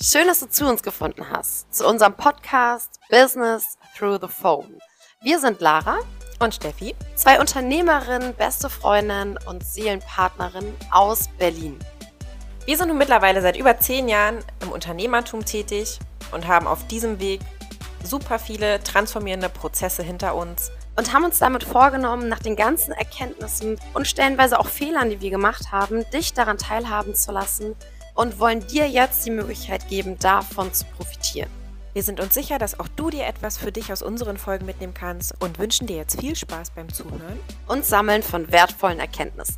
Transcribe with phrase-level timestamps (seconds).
[0.00, 4.78] Schön, dass du zu uns gefunden hast, zu unserem Podcast Business Through the Phone.
[5.22, 6.00] Wir sind Lara
[6.38, 11.78] und Steffi, zwei Unternehmerinnen, beste Freundinnen und Seelenpartnerinnen aus Berlin.
[12.66, 15.98] Wir sind nun mittlerweile seit über zehn Jahren im Unternehmertum tätig
[16.30, 17.40] und haben auf diesem Weg
[18.04, 23.80] super viele transformierende Prozesse hinter uns und haben uns damit vorgenommen, nach den ganzen Erkenntnissen
[23.94, 27.74] und stellenweise auch Fehlern, die wir gemacht haben, dich daran teilhaben zu lassen
[28.16, 31.50] und wollen dir jetzt die Möglichkeit geben, davon zu profitieren.
[31.92, 34.94] Wir sind uns sicher, dass auch du dir etwas für dich aus unseren Folgen mitnehmen
[34.94, 37.38] kannst und wünschen dir jetzt viel Spaß beim Zuhören
[37.68, 39.56] und Sammeln von wertvollen Erkenntnissen.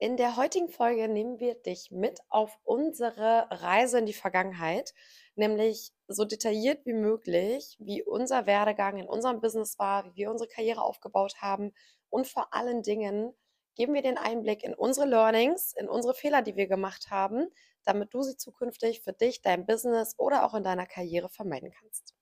[0.00, 4.94] In der heutigen Folge nehmen wir dich mit auf unsere Reise in die Vergangenheit,
[5.38, 10.48] nämlich so detailliert wie möglich, wie unser Werdegang in unserem Business war, wie wir unsere
[10.48, 11.72] Karriere aufgebaut haben
[12.10, 13.34] und vor allen Dingen
[13.76, 17.48] geben wir den Einblick in unsere Learnings, in unsere Fehler, die wir gemacht haben,
[17.84, 22.14] damit du sie zukünftig für dich, dein Business oder auch in deiner Karriere vermeiden kannst.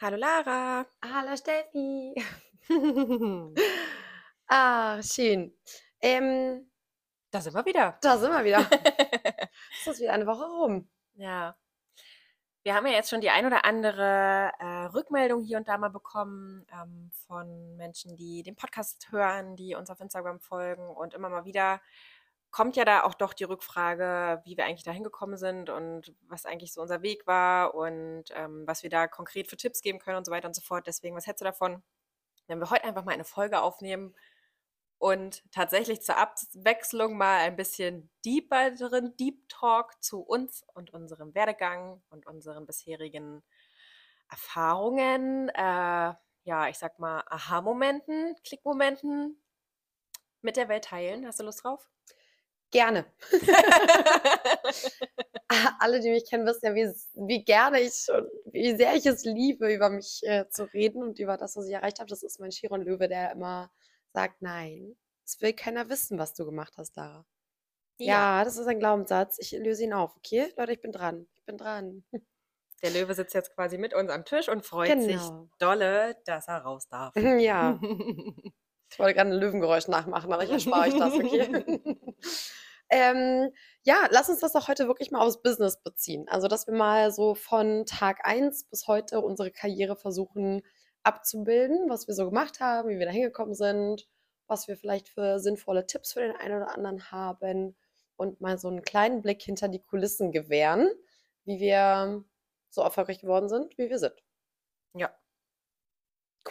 [0.00, 0.84] Hallo Lara.
[1.00, 2.14] Hallo Steffi.
[4.48, 5.54] ah, schön.
[6.02, 6.70] Ähm,
[7.30, 7.96] da sind wir wieder.
[8.02, 8.68] Da sind wir wieder.
[9.80, 10.88] es ist wieder eine Woche rum.
[11.14, 11.56] Ja.
[12.64, 15.88] Wir haben ja jetzt schon die ein oder andere äh, Rückmeldung hier und da mal
[15.90, 21.28] bekommen ähm, von Menschen, die den Podcast hören, die uns auf Instagram folgen und immer
[21.28, 21.80] mal wieder
[22.52, 26.44] kommt ja da auch doch die Rückfrage, wie wir eigentlich da hingekommen sind und was
[26.44, 30.18] eigentlich so unser Weg war und ähm, was wir da konkret für Tipps geben können
[30.18, 30.86] und so weiter und so fort.
[30.86, 31.82] Deswegen, was hättest du davon,
[32.46, 34.14] wenn wir heute einfach mal eine Folge aufnehmen
[35.02, 42.00] und tatsächlich zur Abwechslung mal ein bisschen deeperen Deep Talk zu uns und unserem Werdegang
[42.08, 43.42] und unseren bisherigen
[44.30, 46.14] Erfahrungen, äh,
[46.44, 49.42] ja, ich sag mal, Aha-Momenten, Klickmomenten
[50.40, 51.26] mit der Welt teilen.
[51.26, 51.90] Hast du Lust drauf?
[52.70, 53.04] Gerne.
[55.80, 56.94] Alle, die mich kennen, wissen ja, wie,
[57.26, 61.18] wie gerne ich und wie sehr ich es liebe, über mich äh, zu reden und
[61.18, 62.08] über das, was ich erreicht habe.
[62.08, 63.68] Das ist mein Chiron Löwe, der immer
[64.12, 67.24] sagt, nein, es will keiner wissen, was du gemacht hast, Lara.
[67.98, 68.38] Ja.
[68.38, 69.38] ja, das ist ein Glaubenssatz.
[69.38, 70.52] Ich löse ihn auf, okay?
[70.56, 71.28] Leute, ich bin dran.
[71.34, 72.04] Ich bin dran.
[72.82, 75.06] Der Löwe sitzt jetzt quasi mit uns am Tisch und freut genau.
[75.06, 77.14] sich dolle, dass er raus darf.
[77.16, 77.80] Ja.
[78.92, 81.64] Ich wollte gerade ein Löwengeräusch nachmachen, aber ich erspare euch das, okay?
[82.90, 83.50] ähm,
[83.84, 86.28] ja, lass uns das doch heute wirklich mal aufs Business beziehen.
[86.28, 90.60] Also, dass wir mal so von Tag 1 bis heute unsere Karriere versuchen
[91.02, 94.08] abzubilden, was wir so gemacht haben, wie wir da hingekommen sind,
[94.46, 97.76] was wir vielleicht für sinnvolle Tipps für den einen oder anderen haben
[98.16, 100.88] und mal so einen kleinen Blick hinter die Kulissen gewähren,
[101.44, 102.24] wie wir
[102.70, 104.22] so erfolgreich geworden sind, wie wir sind.
[104.94, 105.12] Ja,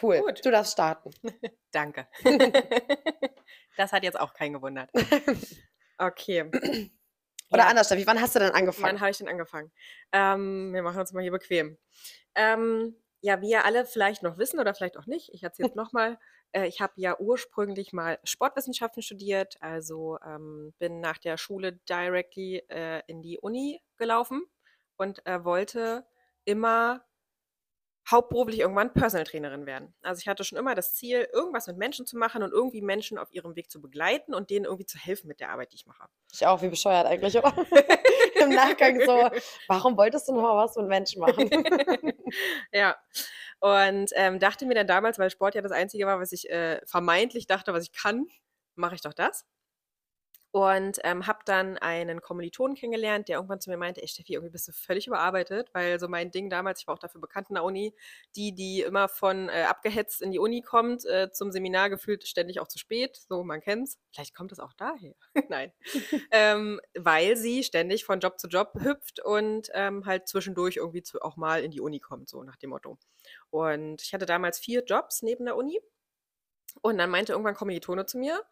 [0.00, 0.20] Cool.
[0.20, 0.44] Gut.
[0.44, 1.10] Du darfst starten.
[1.72, 2.06] Danke.
[3.76, 4.90] das hat jetzt auch keinen gewundert.
[5.98, 6.50] Okay.
[7.50, 7.66] Oder ja.
[7.68, 8.94] anders, Steffi, wann hast du denn angefangen?
[8.94, 9.70] Wann habe ich denn angefangen?
[10.10, 11.78] Ähm, wir machen uns mal hier bequem.
[12.34, 15.74] Ähm, ja, wie ihr alle vielleicht noch wissen oder vielleicht auch nicht, ich erzähle es
[15.76, 16.18] nochmal.
[16.50, 22.64] Äh, ich habe ja ursprünglich mal Sportwissenschaften studiert, also ähm, bin nach der Schule directly
[22.68, 24.42] äh, in die Uni gelaufen
[24.96, 26.04] und äh, wollte
[26.44, 27.04] immer
[28.10, 29.94] hauptberuflich irgendwann Personal Trainerin werden.
[30.02, 33.18] Also ich hatte schon immer das Ziel, irgendwas mit Menschen zu machen und irgendwie Menschen
[33.18, 35.86] auf ihrem Weg zu begleiten und denen irgendwie zu helfen mit der Arbeit, die ich
[35.86, 36.06] mache.
[36.32, 37.54] Ich auch, wie bescheuert eigentlich, oder?
[38.40, 39.30] Im Nachgang so,
[39.68, 41.48] warum wolltest du noch was mit Menschen machen?
[42.72, 42.96] ja.
[43.60, 46.80] Und ähm, dachte mir dann damals, weil Sport ja das Einzige war, was ich äh,
[46.86, 48.26] vermeintlich dachte, was ich kann,
[48.74, 49.46] mache ich doch das
[50.52, 54.52] und ähm, habe dann einen Kommilitonen kennengelernt, der irgendwann zu mir meinte, ey Steffi, irgendwie
[54.52, 57.54] bist du völlig überarbeitet, weil so mein Ding damals, ich war auch dafür bekannt in
[57.54, 57.94] der Uni,
[58.36, 62.60] die, die immer von äh, abgehetzt in die Uni kommt, äh, zum Seminar gefühlt ständig
[62.60, 63.98] auch zu spät, so man kennt's.
[64.10, 65.14] Vielleicht kommt es auch daher.
[65.48, 65.72] Nein.
[66.30, 71.22] ähm, weil sie ständig von Job zu Job hüpft und ähm, halt zwischendurch irgendwie zu,
[71.22, 72.98] auch mal in die Uni kommt, so nach dem Motto.
[73.48, 75.80] Und ich hatte damals vier Jobs neben der Uni.
[76.82, 78.42] Und dann meinte irgendwann Kommilitone zu mir,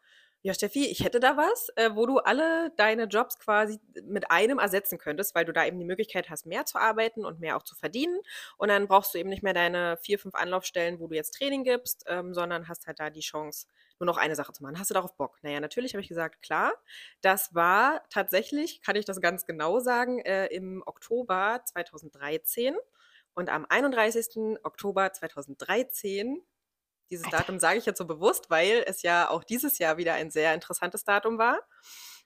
[0.42, 4.58] ja, Steffi, ich hätte da was, äh, wo du alle deine Jobs quasi mit einem
[4.58, 7.62] ersetzen könntest, weil du da eben die Möglichkeit hast, mehr zu arbeiten und mehr auch
[7.62, 8.18] zu verdienen.
[8.56, 11.62] Und dann brauchst du eben nicht mehr deine vier, fünf Anlaufstellen, wo du jetzt Training
[11.62, 13.66] gibst, ähm, sondern hast halt da die Chance,
[13.98, 14.78] nur noch eine Sache zu machen.
[14.78, 15.38] Hast du darauf Bock?
[15.42, 16.72] Naja, natürlich habe ich gesagt, klar.
[17.20, 22.76] Das war tatsächlich, kann ich das ganz genau sagen, äh, im Oktober 2013.
[23.34, 24.58] Und am 31.
[24.62, 26.42] Oktober 2013
[27.10, 27.38] dieses Alter.
[27.38, 30.54] Datum sage ich jetzt so bewusst, weil es ja auch dieses Jahr wieder ein sehr
[30.54, 31.60] interessantes Datum war.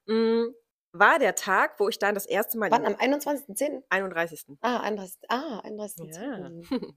[0.06, 0.54] Hm,
[0.92, 2.86] war der Tag, wo ich dann das erste Mal Wann?
[2.86, 3.82] Am 21.10.?
[3.88, 4.44] 31.
[4.60, 5.18] Ah, 31.
[5.28, 6.06] Ah, 31.
[6.14, 6.50] Ja.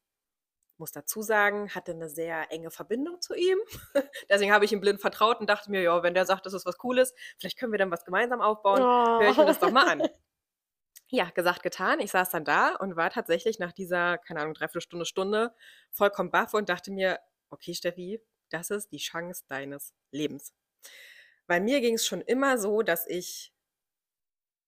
[0.79, 3.59] muss dazu sagen, hatte eine sehr enge Verbindung zu ihm.
[4.31, 6.65] Deswegen habe ich ihm blind vertraut und dachte mir, ja, wenn der sagt, das ist
[6.65, 9.87] was Cooles, vielleicht können wir dann was gemeinsam aufbauen, höre ich mir das doch mal
[9.87, 10.01] an.
[11.09, 11.99] Ja, gesagt, getan.
[12.01, 15.55] Ich saß dann da und war tatsächlich nach dieser, keine Ahnung, Dreiviertelstunde, Stunde
[15.91, 17.19] vollkommen baff und dachte mir,
[17.49, 20.53] okay, Steffi, das ist die Chance deines Lebens.
[21.47, 23.53] Bei mir ging es schon immer so, dass ich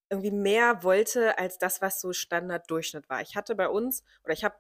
[0.10, 3.22] irgendwie mehr wollte als das, was so Standarddurchschnitt war.
[3.22, 4.56] Ich hatte bei uns, oder ich habe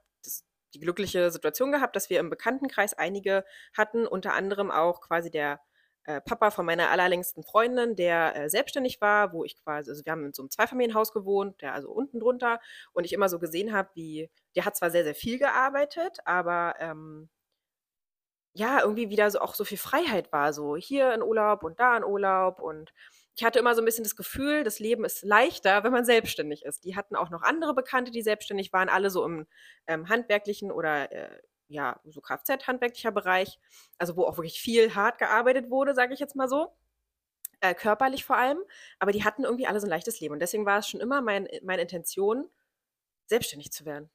[0.73, 5.59] die glückliche Situation gehabt, dass wir im Bekanntenkreis einige hatten, unter anderem auch quasi der
[6.05, 10.11] äh, Papa von meiner allerlängsten Freundin, der äh, selbstständig war, wo ich quasi, also wir
[10.11, 12.59] haben in so einem Zweifamilienhaus gewohnt, der also unten drunter,
[12.93, 16.75] und ich immer so gesehen habe, wie, der hat zwar sehr, sehr viel gearbeitet, aber
[16.79, 17.29] ähm,
[18.53, 21.95] ja, irgendwie wieder so auch so viel Freiheit war, so hier in Urlaub und da
[21.95, 22.91] in Urlaub und
[23.35, 26.65] ich hatte immer so ein bisschen das Gefühl, das Leben ist leichter, wenn man selbstständig
[26.65, 26.83] ist.
[26.83, 29.47] Die hatten auch noch andere Bekannte, die selbstständig waren, alle so im
[29.87, 33.59] ähm, handwerklichen oder äh, ja, so Kfz-handwerklicher Bereich,
[33.97, 36.75] also wo auch wirklich viel hart gearbeitet wurde, sage ich jetzt mal so.
[37.61, 38.59] Äh, körperlich vor allem,
[38.99, 40.33] aber die hatten irgendwie alle so ein leichtes Leben.
[40.33, 42.49] Und deswegen war es schon immer mein, meine Intention,
[43.27, 44.09] selbstständig zu werden.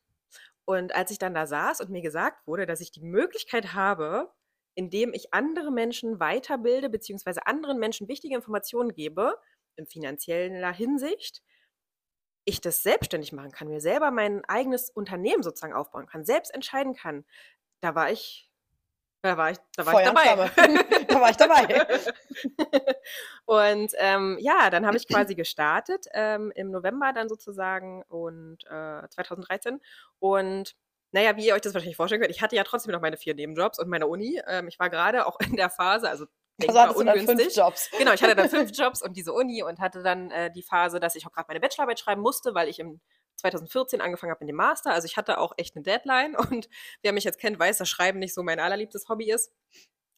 [0.64, 4.32] Und als ich dann da saß und mir gesagt wurde, dass ich die Möglichkeit habe,
[4.74, 9.38] indem ich andere Menschen weiterbilde, beziehungsweise anderen Menschen wichtige Informationen gebe,
[9.76, 11.42] in finanzieller Hinsicht,
[12.44, 16.94] ich das selbstständig machen kann, mir selber mein eigenes Unternehmen sozusagen aufbauen kann, selbst entscheiden
[16.94, 17.24] kann,
[17.80, 18.50] da war ich,
[19.22, 20.50] da war ich, da war ich Feuer dabei.
[21.08, 21.86] Da war ich dabei.
[23.44, 29.08] und ähm, ja, dann habe ich quasi gestartet ähm, im November dann sozusagen und äh,
[29.08, 29.80] 2013
[30.18, 30.74] und
[31.12, 33.34] naja, wie ihr euch das wahrscheinlich vorstellen könnt, ich hatte ja trotzdem noch meine vier
[33.36, 34.42] Nebenjobs und meine Uni.
[34.48, 36.26] Ähm, ich war gerade auch in der Phase, also
[36.58, 37.56] Dann fünf ungünstig.
[37.56, 37.90] Jobs.
[37.98, 41.00] Genau, ich hatte dann fünf Jobs und diese Uni und hatte dann äh, die Phase,
[41.00, 43.00] dass ich auch gerade meine Bachelorarbeit schreiben musste, weil ich im
[43.36, 44.92] 2014 angefangen habe mit dem Master.
[44.92, 46.68] Also ich hatte auch echt eine Deadline und
[47.02, 49.52] wer mich jetzt kennt, weiß, dass Schreiben nicht so mein allerliebstes Hobby ist.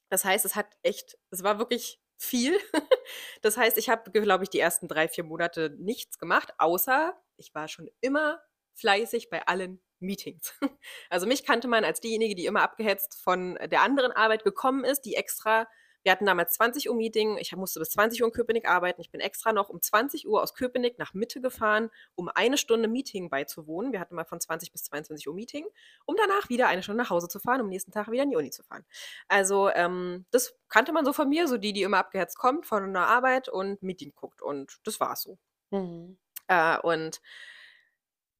[0.08, 2.58] Das heißt, es hat echt, es war wirklich viel.
[3.40, 7.54] Das heißt, ich habe, glaube ich, die ersten drei, vier Monate nichts gemacht, außer ich
[7.54, 8.40] war schon immer
[8.74, 10.52] fleißig bei allen Meetings.
[11.08, 15.02] Also mich kannte man als diejenige, die immer abgehetzt von der anderen Arbeit gekommen ist,
[15.02, 15.68] die extra,
[16.06, 19.10] wir hatten damals 20 Uhr Meeting, ich musste bis 20 Uhr in Köpenick arbeiten, ich
[19.10, 23.28] bin extra noch um 20 Uhr aus Köpenick nach Mitte gefahren, um eine Stunde Meeting
[23.28, 23.90] beizuwohnen.
[23.90, 25.66] Wir hatten mal von 20 bis 22 Uhr Meeting,
[26.04, 28.36] um danach wieder eine Stunde nach Hause zu fahren, um nächsten Tag wieder in die
[28.36, 28.84] Uni zu fahren.
[29.26, 32.84] Also ähm, das kannte man so von mir, so die, die immer abgehetzt kommt von
[32.84, 35.38] einer Arbeit und Meeting guckt und das war's so.
[35.72, 36.18] Mhm.
[36.46, 37.20] Äh, und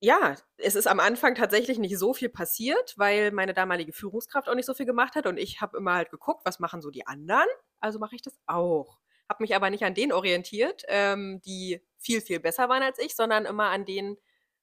[0.00, 4.54] ja, es ist am Anfang tatsächlich nicht so viel passiert, weil meine damalige Führungskraft auch
[4.54, 7.06] nicht so viel gemacht hat und ich habe immer halt geguckt, was machen so die
[7.06, 7.46] anderen,
[7.80, 8.98] also mache ich das auch.
[9.28, 13.16] Habe mich aber nicht an denen orientiert, ähm, die viel, viel besser waren als ich,
[13.16, 14.16] sondern immer an denen,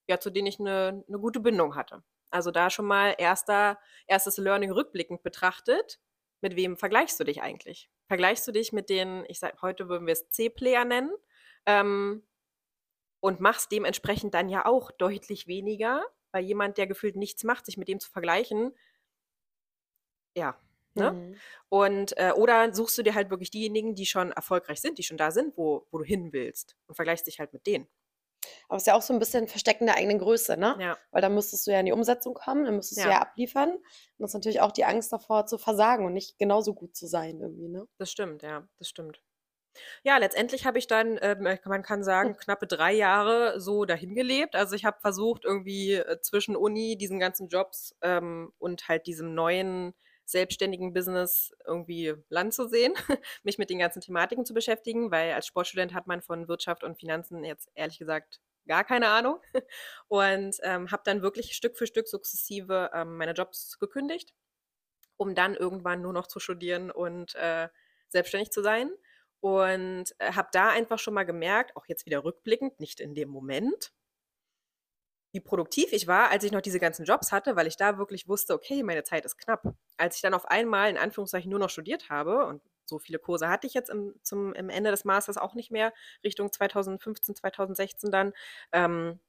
[0.07, 2.03] ja, zu denen ich eine, eine gute Bindung hatte.
[2.29, 6.00] Also da schon mal erster, erstes Learning rückblickend betrachtet,
[6.41, 7.89] mit wem vergleichst du dich eigentlich?
[8.08, 11.12] Vergleichst du dich mit den, ich sag, heute würden wir es C-Player nennen,
[11.65, 12.24] ähm,
[13.24, 16.03] und machst dementsprechend dann ja auch deutlich weniger,
[16.34, 18.74] weil jemand, der gefühlt nichts macht, sich mit dem zu vergleichen,
[20.36, 20.58] ja,
[20.96, 21.13] ne?
[21.13, 21.42] Mhm.
[21.70, 25.18] Und äh, oder suchst du dir halt wirklich diejenigen, die schon erfolgreich sind, die schon
[25.18, 27.88] da sind, wo, wo du hin willst und vergleichst dich halt mit denen.
[28.68, 30.75] Aber es ist ja auch so ein bisschen Verstecken der eigenen Größe, ne?
[30.80, 33.15] Ja, Weil dann müsstest du ja in die Umsetzung kommen, dann müsstest du Ja.
[33.15, 33.72] ja abliefern.
[33.72, 33.84] Und
[34.20, 37.39] das ist natürlich auch die Angst davor zu versagen und nicht genauso gut zu sein
[37.39, 37.88] irgendwie, ne?
[38.00, 39.22] das stimmt, ja, das stimmt.
[40.03, 44.15] Ja, letztendlich habe ich dann, ähm, äh, man kann sagen, knappe drei Jahre so dahin
[44.15, 44.56] gelebt.
[44.56, 49.34] Also ich habe versucht, irgendwie äh, zwischen Uni, diesen ganzen Jobs ähm, und halt diesem
[49.34, 49.94] neuen
[50.25, 52.94] selbstständigen Business irgendwie Land zu sehen,
[53.44, 56.98] mich mit den ganzen Thematiken zu beschäftigen, weil als Sportstudent hat man von Wirtschaft und
[57.00, 59.39] Finanzen jetzt ehrlich gesagt gar keine Ahnung.
[60.08, 64.34] Und ähm, habe dann wirklich Stück für Stück sukzessive ähm, meine Jobs gekündigt,
[65.18, 67.70] um dann irgendwann nur noch zu studieren und äh,
[68.10, 68.92] selbstständig zu sein.
[69.43, 73.27] Und äh, habe da einfach schon mal gemerkt, auch jetzt wieder rückblickend, nicht in dem
[73.27, 73.91] Moment,
[75.33, 78.29] wie produktiv ich war, als ich noch diese ganzen Jobs hatte, weil ich da wirklich
[78.29, 79.75] wusste, okay, meine Zeit ist knapp.
[79.97, 83.50] Als ich dann auf einmal in Anführungszeichen nur noch studiert habe und so viele Kurse
[83.50, 85.91] hatte ich jetzt im, zum, im Ende des Masters auch nicht mehr,
[86.23, 88.31] Richtung 2015, 2016 dann,
[88.71, 89.19] ähm,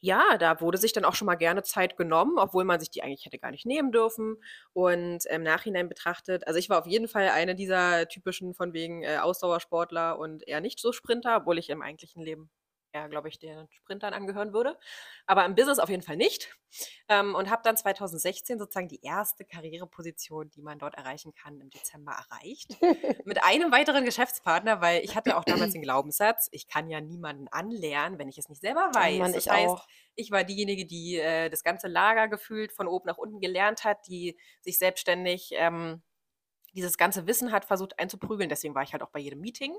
[0.00, 3.02] ja, da wurde sich dann auch schon mal gerne Zeit genommen, obwohl man sich die
[3.02, 4.36] eigentlich hätte gar nicht nehmen dürfen.
[4.72, 9.02] Und im Nachhinein betrachtet, also ich war auf jeden Fall eine dieser typischen von wegen
[9.02, 12.50] äh, Ausdauersportler und eher nicht so Sprinter, obwohl ich im eigentlichen Leben
[12.98, 14.78] eher, glaube ich, den Sprintern angehören würde.
[15.26, 16.54] Aber im Business auf jeden Fall nicht.
[17.08, 21.70] Ähm, und habe dann 2016 sozusagen die erste Karriereposition, die man dort erreichen kann, im
[21.70, 22.76] Dezember erreicht.
[23.24, 27.48] Mit einem weiteren Geschäftspartner, weil ich hatte auch damals den Glaubenssatz, ich kann ja niemanden
[27.48, 29.16] anlernen, wenn ich es nicht selber weiß.
[29.16, 29.86] Oh Mann, das ich heißt, auch.
[30.14, 34.06] ich war diejenige, die äh, das ganze Lager gefühlt von oben nach unten gelernt hat,
[34.06, 36.02] die sich selbstständig ähm,
[36.74, 38.48] dieses ganze Wissen hat versucht einzuprügeln.
[38.48, 39.76] Deswegen war ich halt auch bei jedem Meeting.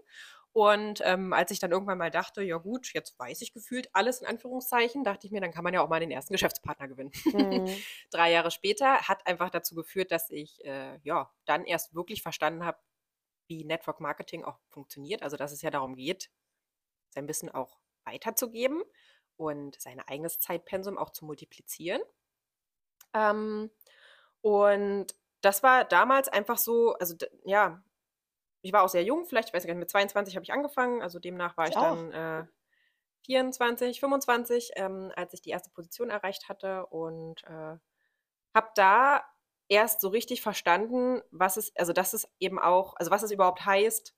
[0.52, 4.22] Und ähm, als ich dann irgendwann mal dachte, ja gut, jetzt weiß ich gefühlt alles
[4.22, 7.12] in Anführungszeichen, dachte ich mir, dann kann man ja auch mal den ersten Geschäftspartner gewinnen.
[7.26, 7.68] Mhm.
[8.12, 12.66] Drei Jahre später hat einfach dazu geführt, dass ich äh, ja dann erst wirklich verstanden
[12.66, 12.80] habe,
[13.48, 15.22] wie Network Marketing auch funktioniert.
[15.22, 16.32] Also dass es ja darum geht,
[17.10, 18.84] sein Wissen auch weiterzugeben
[19.38, 22.02] und sein eigenes Zeitpensum auch zu multiplizieren.
[23.14, 23.72] Ähm,
[24.42, 27.16] und das war damals einfach so, also
[27.46, 27.84] ja,
[28.62, 31.02] ich war auch sehr jung, vielleicht, ich weiß gar nicht, mit 22 habe ich angefangen,
[31.02, 32.46] also demnach war Ich ich dann äh,
[33.26, 37.78] 24, 25, ähm, als ich die erste Position erreicht hatte und äh,
[38.56, 39.24] habe da
[39.70, 43.66] erst so richtig verstanden, was es, also dass es eben auch, also was es überhaupt
[43.66, 44.16] heißt,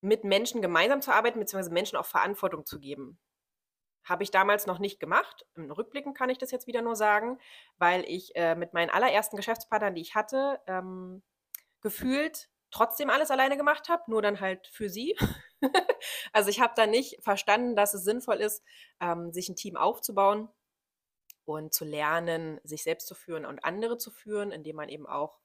[0.00, 3.18] mit Menschen gemeinsam zu arbeiten, beziehungsweise Menschen auch Verantwortung zu geben.
[4.04, 5.46] Habe ich damals noch nicht gemacht.
[5.54, 7.38] Im Rückblicken kann ich das jetzt wieder nur sagen,
[7.78, 11.22] weil ich äh, mit meinen allerersten Geschäftspartnern, die ich hatte, ähm,
[11.80, 15.16] gefühlt trotzdem alles alleine gemacht habe, nur dann halt für sie.
[16.32, 18.64] also ich habe da nicht verstanden, dass es sinnvoll ist,
[19.00, 20.48] ähm, sich ein Team aufzubauen
[21.44, 25.38] und zu lernen, sich selbst zu führen und andere zu führen, indem man eben auch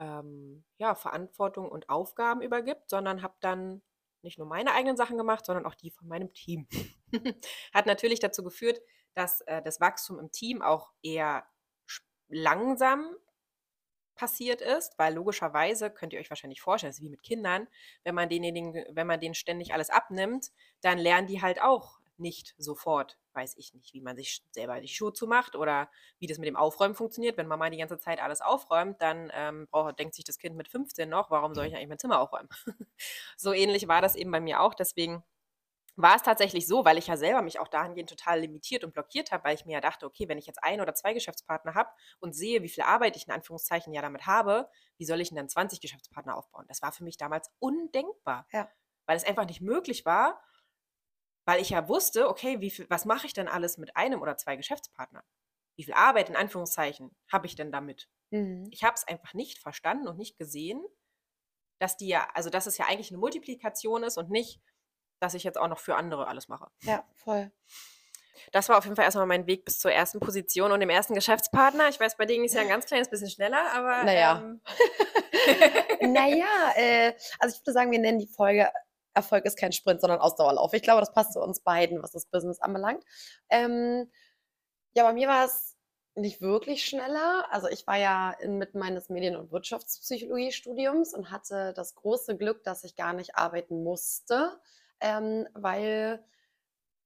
[0.00, 3.82] ähm, ja, Verantwortung und Aufgaben übergibt, sondern habe dann
[4.22, 6.66] nicht nur meine eigenen Sachen gemacht, sondern auch die von meinem Team.
[7.74, 8.80] Hat natürlich dazu geführt,
[9.14, 11.46] dass äh, das Wachstum im Team auch eher
[12.28, 13.16] langsam
[14.14, 17.66] passiert ist, weil logischerweise könnt ihr euch wahrscheinlich vorstellen, das ist wie mit Kindern,
[18.04, 20.50] wenn man denjenigen, wenn man denen ständig alles abnimmt,
[20.80, 24.88] dann lernen die halt auch nicht sofort, weiß ich nicht, wie man sich selber die
[24.88, 27.36] Schuhe zumacht oder wie das mit dem Aufräumen funktioniert.
[27.36, 30.68] Wenn Mama die ganze Zeit alles aufräumt, dann ähm, braucht, denkt sich das Kind mit
[30.68, 32.48] 15 noch, warum soll ich eigentlich mein Zimmer aufräumen?
[33.36, 34.74] so ähnlich war das eben bei mir auch.
[34.74, 35.24] Deswegen
[35.96, 39.30] war es tatsächlich so, weil ich ja selber mich auch dahingehend total limitiert und blockiert
[39.30, 41.90] habe, weil ich mir ja dachte, okay, wenn ich jetzt ein oder zwei Geschäftspartner habe
[42.20, 45.36] und sehe, wie viel Arbeit ich in Anführungszeichen ja damit habe, wie soll ich denn
[45.36, 46.64] dann 20 Geschäftspartner aufbauen?
[46.68, 48.70] Das war für mich damals undenkbar, Ja.
[49.06, 50.40] weil es einfach nicht möglich war,
[51.44, 54.36] weil ich ja wusste, okay, wie viel, was mache ich denn alles mit einem oder
[54.36, 55.24] zwei Geschäftspartnern?
[55.76, 58.08] Wie viel Arbeit in Anführungszeichen habe ich denn damit?
[58.30, 58.68] Mhm.
[58.70, 60.84] Ich habe es einfach nicht verstanden und nicht gesehen,
[61.78, 64.60] dass die ja, also dass es ja eigentlich eine Multiplikation ist und nicht,
[65.20, 66.68] dass ich jetzt auch noch für andere alles mache.
[66.82, 67.50] Ja, voll.
[68.50, 71.14] Das war auf jeden Fall erstmal mein Weg bis zur ersten Position und dem ersten
[71.14, 71.88] Geschäftspartner.
[71.88, 74.04] Ich weiß, bei denen ist ja ein ganz kleines bisschen schneller, aber.
[74.04, 74.42] Naja.
[74.42, 74.60] Ähm,
[76.02, 78.68] Naja, äh, also ich würde sagen, wir nennen die Folge
[79.14, 80.72] Erfolg ist kein Sprint, sondern Ausdauerlauf.
[80.72, 83.04] Ich glaube, das passt zu uns beiden, was das Business anbelangt.
[83.50, 84.10] Ähm,
[84.94, 85.76] ja, bei mir war es
[86.14, 87.46] nicht wirklich schneller.
[87.50, 92.84] Also ich war ja inmitten meines Medien- und Wirtschaftspsychologie-Studiums und hatte das große Glück, dass
[92.84, 94.58] ich gar nicht arbeiten musste,
[95.00, 96.22] ähm, weil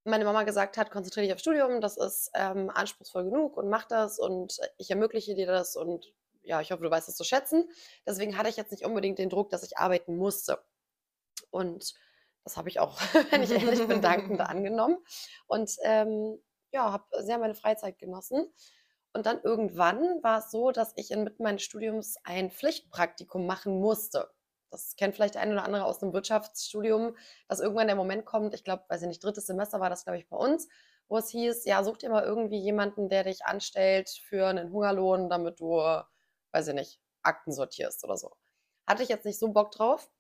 [0.05, 3.85] meine Mama gesagt hat, konzentriere dich aufs Studium, das ist ähm, anspruchsvoll genug und mach
[3.87, 7.69] das und ich ermögliche dir das und ja, ich hoffe, du weißt es zu schätzen.
[8.07, 10.63] Deswegen hatte ich jetzt nicht unbedingt den Druck, dass ich arbeiten musste.
[11.51, 11.95] Und
[12.45, 13.01] das habe ich auch,
[13.31, 14.99] wenn ich ehrlich bin, dankend angenommen.
[15.47, 16.39] Und ähm,
[16.73, 18.53] ja, habe sehr meine Freizeit genossen.
[19.13, 24.31] Und dann irgendwann war es so, dass ich inmitten meines Studiums ein Pflichtpraktikum machen musste.
[24.71, 27.17] Das kennt vielleicht der eine oder andere aus dem Wirtschaftsstudium,
[27.49, 30.19] dass irgendwann der Moment kommt, ich glaube, weiß ich nicht, drittes Semester war das, glaube
[30.19, 30.69] ich, bei uns,
[31.09, 35.31] wo es hieß, ja, such dir mal irgendwie jemanden, der dich anstellt für einen Hungerlohn,
[35.31, 35.79] damit du,
[36.53, 38.37] weiß ich nicht, Akten sortierst oder so.
[38.87, 40.11] Hatte ich jetzt nicht so Bock drauf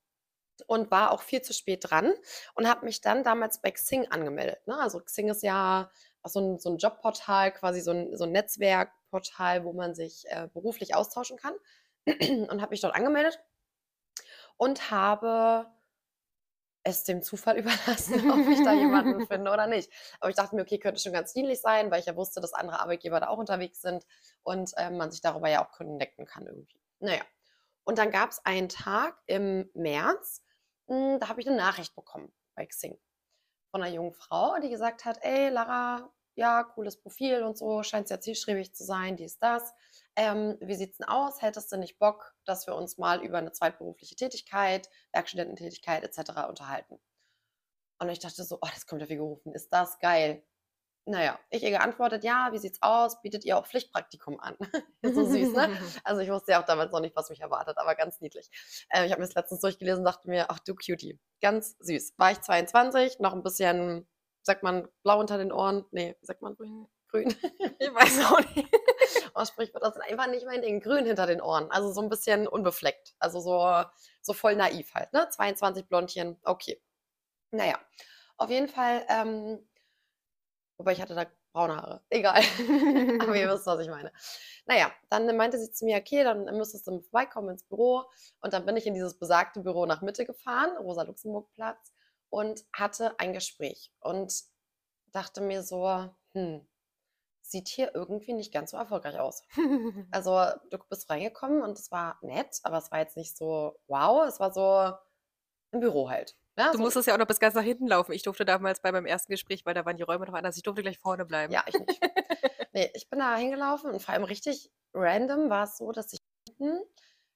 [0.67, 2.13] und war auch viel zu spät dran
[2.55, 4.67] und habe mich dann damals bei Xing angemeldet.
[4.67, 4.79] Ne?
[4.79, 5.91] Also Xing ist ja
[6.23, 10.25] auch so ein, so ein Jobportal, quasi so ein, so ein Netzwerkportal, wo man sich
[10.29, 11.55] äh, beruflich austauschen kann
[12.49, 13.41] und habe mich dort angemeldet
[14.57, 15.67] und habe
[16.87, 19.91] es dem Zufall überlassen, ob ich da jemanden finde oder nicht.
[20.21, 22.55] Aber ich dachte mir, okay, könnte schon ganz dienlich sein, weil ich ja wusste, dass
[22.55, 24.05] andere Arbeitgeber da auch unterwegs sind
[24.43, 26.81] und ähm, man sich darüber ja auch connecten kann irgendwie.
[27.01, 27.23] Naja.
[27.85, 30.43] Und dann gab es einen Tag im März,
[30.88, 32.99] da habe ich eine Nachricht bekommen bei Xing
[33.71, 38.09] von einer jungen Frau, die gesagt hat, ey Lara, ja, cooles Profil und so, scheint
[38.09, 39.73] sehr zielstrebig zu sein, dies, das.
[40.16, 41.43] Ähm, wie sieht's denn aus?
[41.43, 46.49] Hättest du nicht Bock, dass wir uns mal über eine zweitberufliche Tätigkeit, Werkstudententätigkeit etc.
[46.49, 46.99] unterhalten?
[47.99, 50.43] Und ich dachte so, oh, das kommt ja wie gerufen, ist das geil.
[51.07, 53.23] Naja, ich ihr geantwortet, ja, wie sieht's aus?
[53.23, 54.57] Bietet ihr auch Pflichtpraktikum an?
[55.03, 55.71] so süß, ne?
[56.05, 58.51] Also ich wusste ja auch damals noch nicht, was mich erwartet, aber ganz niedlich.
[58.91, 62.15] Äh, ich habe mir das letztens durchgelesen und dachte mir, ach du Cutie, ganz süß.
[62.17, 64.09] War ich 22, noch ein bisschen,
[64.43, 65.85] sagt man, blau unter den Ohren?
[65.93, 66.89] Nee, sagt man grün?
[67.09, 67.29] Grün.
[67.79, 68.69] ich weiß auch nicht.
[69.37, 70.81] oh, Sprichwort, das ist einfach nicht mein Ding.
[70.81, 71.71] Grün hinter den Ohren.
[71.71, 73.15] Also so ein bisschen unbefleckt.
[73.21, 73.85] Also so,
[74.23, 75.29] so voll naiv halt, ne?
[75.29, 76.83] 22 Blondchen, okay.
[77.53, 77.79] Naja,
[78.39, 79.67] auf jeden Fall, ähm,
[80.78, 82.02] wobei ich hatte da braune Haare.
[82.11, 82.42] Egal.
[83.21, 84.12] Aber ihr wisst, was ich meine.
[84.66, 88.04] Naja, dann meinte sie zu mir, okay, dann müsstest du vorbeikommen ins Büro.
[88.40, 91.92] Und dann bin ich in dieses besagte Büro nach Mitte gefahren, Rosa-Luxemburg-Platz,
[92.30, 93.92] und hatte ein Gespräch.
[94.00, 94.33] Und
[95.12, 96.66] dachte mir so, hm,
[97.40, 99.42] sieht hier irgendwie nicht ganz so erfolgreich aus.
[100.11, 104.26] also du bist reingekommen und es war nett, aber es war jetzt nicht so wow,
[104.26, 104.97] es war so
[105.73, 106.37] ein Büro halt.
[106.57, 106.83] Ja, du so.
[106.83, 108.13] musstest ja auch noch bis ganz nach hinten laufen.
[108.13, 110.63] Ich durfte damals bei meinem ersten Gespräch, weil da waren die Räume noch anders, ich
[110.63, 111.53] durfte gleich vorne bleiben.
[111.53, 112.01] Ja, ich nicht.
[112.73, 116.21] nee, ich bin da hingelaufen und vor allem richtig random war es so, dass ich
[116.49, 116.81] hinten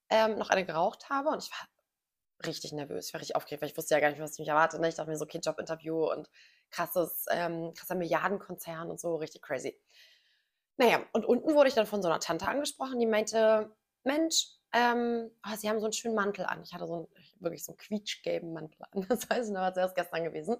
[0.09, 3.69] ähm, noch eine geraucht habe und ich war richtig nervös, ich war richtig aufgeregt, weil
[3.71, 4.81] ich wusste ja gar nicht, was mich erwartet.
[4.81, 4.89] Ne?
[4.89, 6.31] Ich dachte mir so, okay, Jobinterview und
[6.71, 9.79] krasses, ähm, krasser Milliardenkonzern und so, richtig crazy.
[10.79, 15.31] Naja, und unten wurde ich dann von so einer Tante angesprochen, die meinte, Mensch, ähm,
[15.47, 16.63] oh, Sie haben so einen schönen Mantel an.
[16.63, 17.09] Ich hatte so einen,
[17.41, 19.05] wirklich so einen quietschgelben Mantel an.
[19.09, 20.57] Das weiß ich noch, als erst gestern gewesen.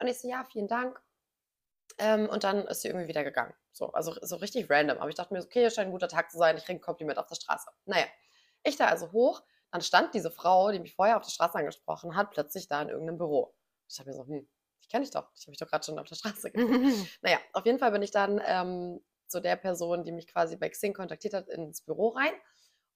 [0.00, 1.00] Und ich so, ja, vielen Dank.
[1.98, 3.54] Ähm, und dann ist sie irgendwie wieder gegangen.
[3.72, 4.98] So, also so richtig random.
[4.98, 6.56] Aber ich dachte mir, okay, es scheint ein guter Tag zu sein.
[6.56, 7.68] Ich kriege ein Kompliment auf der Straße.
[7.84, 8.06] Naja,
[8.64, 9.42] ich da also hoch.
[9.70, 12.88] Dann stand diese Frau, die mich vorher auf der Straße angesprochen hat, plötzlich da in
[12.88, 13.54] irgendeinem Büro.
[13.88, 14.48] Ich dachte mir so, hm,
[14.80, 15.30] ich kenne dich doch.
[15.36, 17.08] Ich habe mich doch gerade schon auf der Straße gesehen.
[17.22, 20.68] naja, auf jeden Fall bin ich dann ähm, zu der Person, die mich quasi bei
[20.68, 22.32] Xing kontaktiert hat, ins Büro rein.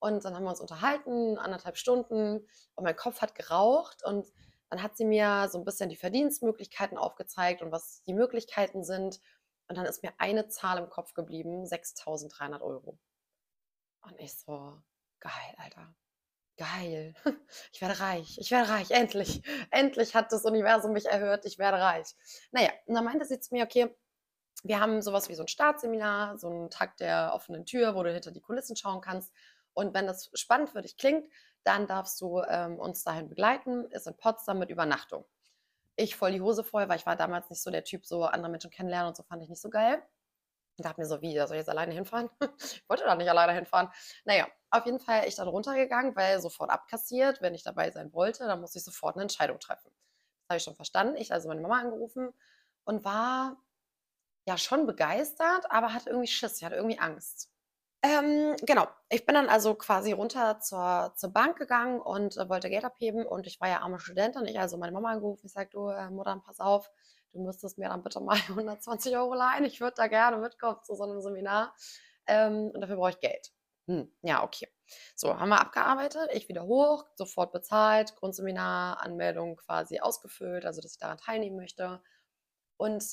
[0.00, 4.02] Und dann haben wir uns unterhalten, anderthalb Stunden, und mein Kopf hat geraucht.
[4.04, 4.26] Und
[4.70, 9.20] dann hat sie mir so ein bisschen die Verdienstmöglichkeiten aufgezeigt und was die Möglichkeiten sind.
[9.68, 12.98] Und dann ist mir eine Zahl im Kopf geblieben, 6.300 Euro.
[14.02, 14.80] Und ich so,
[15.20, 15.94] geil, Alter.
[16.56, 17.14] Geil.
[17.72, 18.36] Ich werde reich.
[18.38, 18.90] Ich werde reich.
[18.90, 19.42] Endlich.
[19.70, 21.44] Endlich hat das Universum mich erhört.
[21.46, 22.14] Ich werde reich.
[22.52, 23.94] Naja, und dann meinte sie zu mir, okay,
[24.62, 28.12] wir haben sowas wie so ein Startseminar, so einen Tag der offenen Tür, wo du
[28.12, 29.32] hinter die Kulissen schauen kannst.
[29.74, 31.30] Und wenn das spannend für dich klingt,
[31.64, 33.84] dann darfst du ähm, uns dahin begleiten.
[33.90, 35.24] Ist in Potsdam mit Übernachtung.
[35.96, 38.50] Ich voll die Hose voll, weil ich war damals nicht so der Typ, so andere
[38.50, 40.02] Menschen kennenlernen und so fand ich nicht so geil.
[40.78, 42.30] Und dachte mir so, wie, soll ich jetzt alleine hinfahren?
[42.58, 43.90] ich wollte da nicht alleine hinfahren.
[44.24, 48.46] Naja, auf jeden Fall ich dann runtergegangen, weil sofort abkassiert, wenn ich dabei sein wollte,
[48.46, 49.90] dann musste ich sofort eine Entscheidung treffen.
[49.90, 51.16] Das habe ich schon verstanden.
[51.16, 52.32] Ich also meine Mama angerufen
[52.84, 53.58] und war
[54.46, 57.50] ja schon begeistert, aber hatte irgendwie Schiss, ich hatte irgendwie Angst.
[58.02, 62.70] Ähm, genau, ich bin dann also quasi runter zur, zur Bank gegangen und äh, wollte
[62.70, 64.46] Geld abheben und ich war ja arme Studentin.
[64.46, 66.90] Ich also meine Mama angerufen, ich sagte, du äh, Mutter, pass auf,
[67.32, 69.64] du müsstest mir dann bitte mal 120 Euro leihen.
[69.66, 71.74] Ich würde da gerne mitkommen zu so einem Seminar
[72.26, 73.52] ähm, und dafür brauche ich Geld.
[73.86, 74.68] Hm, ja, okay.
[75.14, 80.92] So, haben wir abgearbeitet, ich wieder hoch, sofort bezahlt, Grundseminar, Anmeldung quasi ausgefüllt, also dass
[80.92, 82.02] ich daran teilnehmen möchte.
[82.76, 83.04] Und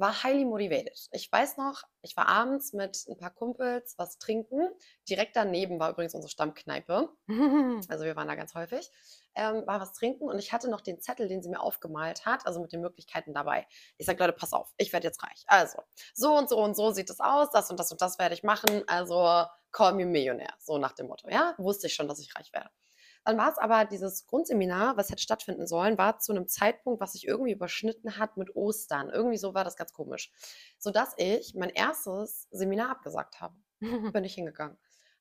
[0.00, 0.98] war highly motivated.
[1.12, 4.68] Ich weiß noch, ich war abends mit ein paar Kumpels was trinken.
[5.08, 7.08] Direkt daneben war übrigens unsere Stammkneipe.
[7.88, 8.90] Also wir waren da ganz häufig.
[9.34, 12.46] Ähm, war was trinken und ich hatte noch den Zettel, den sie mir aufgemalt hat,
[12.46, 13.66] also mit den Möglichkeiten dabei.
[13.96, 15.44] Ich sage, Leute, pass auf, ich werde jetzt reich.
[15.46, 15.82] Also,
[16.14, 18.42] so und so und so sieht es aus, das und das und das werde ich
[18.42, 18.82] machen.
[18.88, 21.28] Also, call me Millionär, so nach dem Motto.
[21.30, 22.70] Ja, wusste ich schon, dass ich reich werde.
[23.24, 27.12] Dann war es aber dieses Grundseminar, was hätte stattfinden sollen, war zu einem Zeitpunkt, was
[27.12, 29.10] sich irgendwie überschnitten hat mit Ostern.
[29.10, 30.32] Irgendwie so war das ganz komisch.
[30.78, 33.54] Sodass ich mein erstes Seminar abgesagt habe.
[34.12, 34.78] Bin ich hingegangen.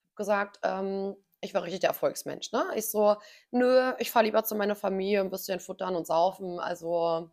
[0.10, 2.52] Hab gesagt, ähm, ich war richtig der Erfolgsmensch.
[2.52, 2.66] Ne?
[2.76, 3.18] Ich so,
[3.52, 6.60] nö, ich fahre lieber zu meiner Familie, ein bisschen futtern und saufen.
[6.60, 7.32] Also,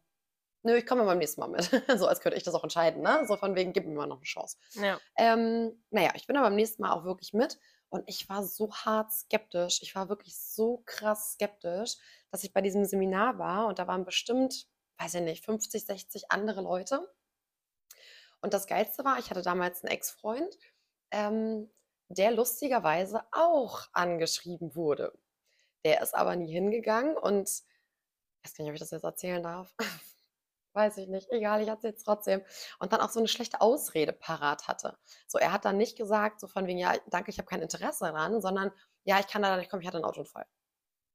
[0.63, 1.65] nö, ich komme beim nächsten Mal mit.
[1.99, 3.03] so als könnte ich das auch entscheiden.
[3.03, 3.25] Ne?
[3.27, 4.59] So von wegen, gib mir mal noch eine Chance.
[4.75, 4.99] Ja.
[5.17, 7.59] Ähm, naja, ich bin dann beim nächsten Mal auch wirklich mit.
[7.89, 9.81] Und ich war so hart skeptisch.
[9.83, 11.97] Ich war wirklich so krass skeptisch,
[12.31, 14.67] dass ich bei diesem Seminar war und da waren bestimmt,
[14.99, 17.09] weiß ich nicht, 50, 60 andere Leute.
[18.41, 20.59] Und das Geilste war, ich hatte damals einen Ex-Freund,
[21.11, 21.71] ähm,
[22.09, 25.17] der lustigerweise auch angeschrieben wurde.
[25.85, 27.65] Der ist aber nie hingegangen und ich
[28.45, 29.75] weiß gar nicht, ob ich das jetzt erzählen darf.
[30.77, 32.43] weiß ich nicht, egal, ich erzähle es trotzdem.
[32.79, 34.97] Und dann auch so eine schlechte Ausrede parat hatte.
[35.27, 38.05] So, er hat dann nicht gesagt, so von wegen, ja, danke, ich habe kein Interesse
[38.05, 38.71] daran, sondern
[39.05, 40.47] ja, ich kann da nicht kommen, ich hatte einen Autounfall.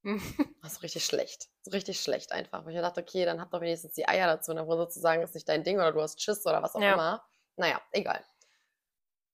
[0.63, 1.49] das ist richtig schlecht.
[1.61, 2.65] So richtig schlecht einfach.
[2.65, 5.47] Weil ich dachte, okay, dann hab doch wenigstens die Eier dazu, dann sozusagen ist nicht
[5.47, 6.93] dein Ding oder du hast Schiss oder was auch ja.
[6.93, 7.23] immer.
[7.55, 8.23] Naja, egal.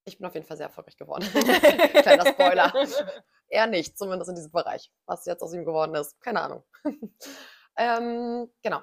[0.06, 1.24] Ich bin auf jeden Fall sehr erfolgreich geworden.
[2.02, 2.74] Kleiner Spoiler.
[3.50, 4.92] er nicht, zumindest in diesem Bereich.
[5.06, 6.64] Was jetzt aus ihm geworden ist, keine Ahnung.
[7.78, 8.82] ähm, genau.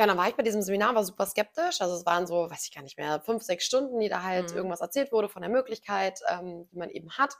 [0.00, 1.82] Ja, dann war ich bei diesem Seminar, war super skeptisch.
[1.82, 4.50] Also es waren so, weiß ich gar nicht mehr, fünf, sechs Stunden, die da halt
[4.50, 4.56] Mhm.
[4.56, 7.36] irgendwas erzählt wurde von der Möglichkeit, ähm, die man eben hat.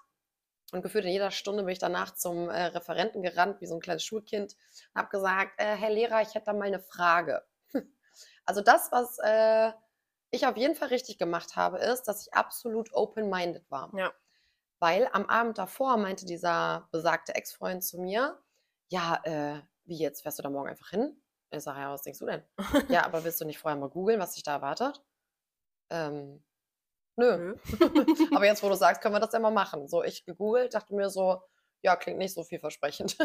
[0.70, 3.80] Und gefühlt in jeder Stunde bin ich danach zum äh, Referenten gerannt, wie so ein
[3.80, 4.56] kleines Schulkind,
[4.92, 7.42] und habe gesagt, äh, Herr Lehrer, ich hätte da mal eine Frage.
[8.44, 9.72] Also das, was äh,
[10.30, 13.90] ich auf jeden Fall richtig gemacht habe, ist, dass ich absolut open-minded war.
[13.96, 14.12] Ja.
[14.80, 18.38] Weil am Abend davor meinte dieser besagte Ex-Freund zu mir,
[18.88, 21.22] ja, äh, wie jetzt, fährst du da morgen einfach hin?
[21.50, 22.42] Ich sage, ja, was denkst du denn?
[22.88, 25.02] Ja, aber willst du nicht vorher mal googeln, was dich da erwartet?
[25.90, 26.42] Ähm,
[27.16, 27.36] nö.
[27.36, 27.56] Nö.
[28.34, 29.88] aber jetzt, wo du sagst, können wir das ja mal machen.
[29.88, 31.42] So, ich gegoogelt, dachte mir so,
[31.82, 33.16] ja, klingt nicht so vielversprechend.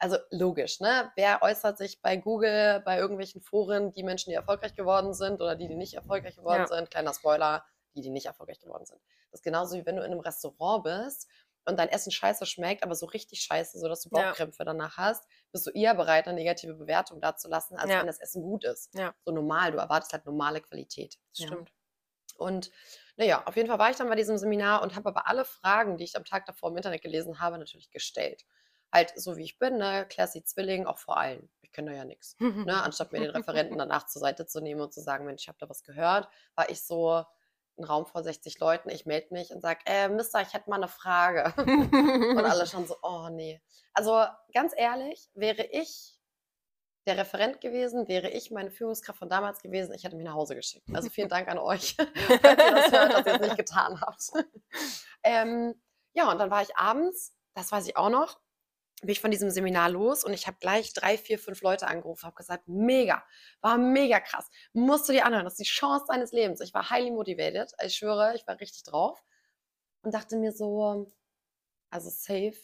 [0.00, 1.12] also logisch, ne?
[1.14, 5.54] Wer äußert sich bei Google, bei irgendwelchen Foren, die Menschen, die erfolgreich geworden sind oder
[5.54, 6.76] die, die nicht erfolgreich geworden Ja.
[6.76, 6.90] sind?
[6.90, 9.00] Kleiner Spoiler, die, die nicht erfolgreich geworden sind.
[9.30, 11.28] Das ist genauso wie wenn du in einem Restaurant bist
[11.66, 14.30] und dein Essen scheiße schmeckt, aber so richtig scheiße, sodass du Ja.
[14.30, 18.00] Bauchkrämpfe danach hast, bist du eher bereit, eine negative Bewertung dazulassen, als Ja.
[18.00, 18.90] wenn das Essen gut ist.
[18.94, 19.14] Ja.
[19.24, 21.18] So normal, du erwartest halt normale Qualität.
[21.32, 21.46] Das Ja.
[21.46, 21.72] stimmt.
[22.36, 22.70] Und
[23.16, 25.96] naja, auf jeden Fall war ich dann bei diesem Seminar und habe aber alle Fragen,
[25.98, 28.44] die ich am Tag davor im Internet gelesen habe, natürlich gestellt.
[28.92, 30.06] Halt so wie ich bin, ne?
[30.08, 31.50] Classy Zwilling, auch vor allen.
[31.62, 32.36] Ich kenne da ja nichts.
[32.64, 32.82] Ne?
[32.82, 35.58] Anstatt mir den Referenten danach zur Seite zu nehmen und zu sagen, Mensch, ich habe
[35.58, 37.24] da was gehört, war ich so
[37.78, 40.76] ein Raum vor 60 Leuten, ich melde mich und sage, äh, Mister, ich hätte mal
[40.76, 41.54] eine Frage.
[41.56, 43.60] Und alle schon so, oh nee.
[43.94, 46.20] Also ganz ehrlich, wäre ich
[47.06, 50.54] der Referent gewesen, wäre ich meine Führungskraft von damals gewesen, ich hätte mich nach Hause
[50.54, 50.86] geschickt.
[50.92, 51.96] Also vielen Dank an euch,
[52.42, 54.30] falls ihr das hört, dass ihr es nicht getan habt.
[55.22, 55.74] ähm,
[56.12, 58.38] ja, und dann war ich abends, das weiß ich auch noch,
[59.00, 62.26] bin ich von diesem Seminar los und ich habe gleich drei, vier, fünf Leute angerufen,
[62.26, 63.24] habe gesagt, mega,
[63.60, 66.60] war mega krass, musst du dir anhören, das ist die Chance deines Lebens.
[66.60, 69.22] Ich war highly motivated, ich schwöre, ich war richtig drauf
[70.02, 71.10] und dachte mir so,
[71.90, 72.56] also safe,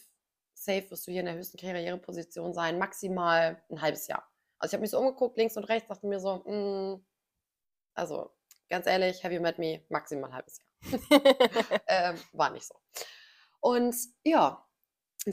[0.53, 4.29] safe wirst du hier in der höchsten Karriereposition sein, maximal ein halbes Jahr.
[4.59, 7.05] Also ich habe mich so umgeguckt, links und rechts, dachte mir so, mm,
[7.95, 8.31] also
[8.69, 10.67] ganz ehrlich, have you met me, maximal ein halbes Jahr.
[11.87, 12.75] ähm, war nicht so.
[13.59, 14.66] Und ja,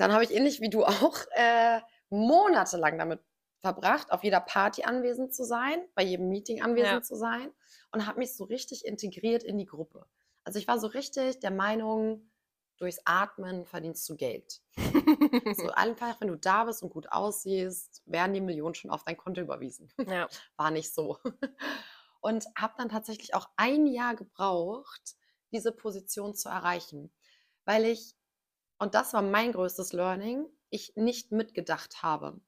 [0.01, 1.81] dann habe ich ähnlich wie du auch äh,
[2.11, 3.21] monatelang damit
[3.61, 7.03] verbracht, auf jeder Party anwesend zu sein, bei jedem Meeting anwesend Ja.
[7.03, 7.51] zu sein
[7.93, 10.07] und habe mich so richtig integriert in die Gruppe.
[10.45, 12.31] Also ich war so richtig der Meinung,
[12.77, 14.61] durchs Atmen verdienst du Geld.
[15.57, 19.17] So einfach, wenn du da bist und gut aussiehst, werden die Millionen schon auf dein
[19.17, 19.93] Konto überwiesen.
[20.07, 20.29] ja.
[20.57, 21.19] War nicht so.
[22.21, 25.17] Und habe dann tatsächlich auch ein Jahr gebraucht,
[25.53, 27.13] diese Position zu erreichen,
[27.65, 28.15] weil ich,
[28.85, 32.43] und das war mein größtes Learning, ich nicht mitgedacht habe.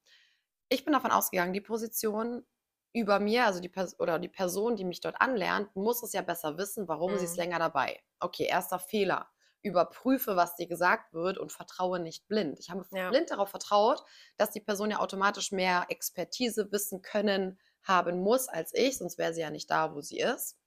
[0.69, 2.45] Ich bin davon ausgegangen, die Position
[2.93, 6.23] über mir, also die, Pers oder die Person, die mich dort anlernt, muss es ja
[6.23, 7.39] besser wissen, warum sie ist Mhm.
[7.39, 8.03] länger dabei.
[8.21, 9.31] Okay, erster Fehler.
[9.63, 12.59] Überprüfe, was dir gesagt wird und vertraue nicht blind.
[12.61, 13.11] Ich habe Ja.
[13.11, 14.05] blind darauf vertraut,
[14.37, 19.33] dass die Person ja automatisch mehr Expertise, Wissen, Können haben muss als ich, sonst wäre
[19.35, 20.59] sie ja nicht da, wo sie ist.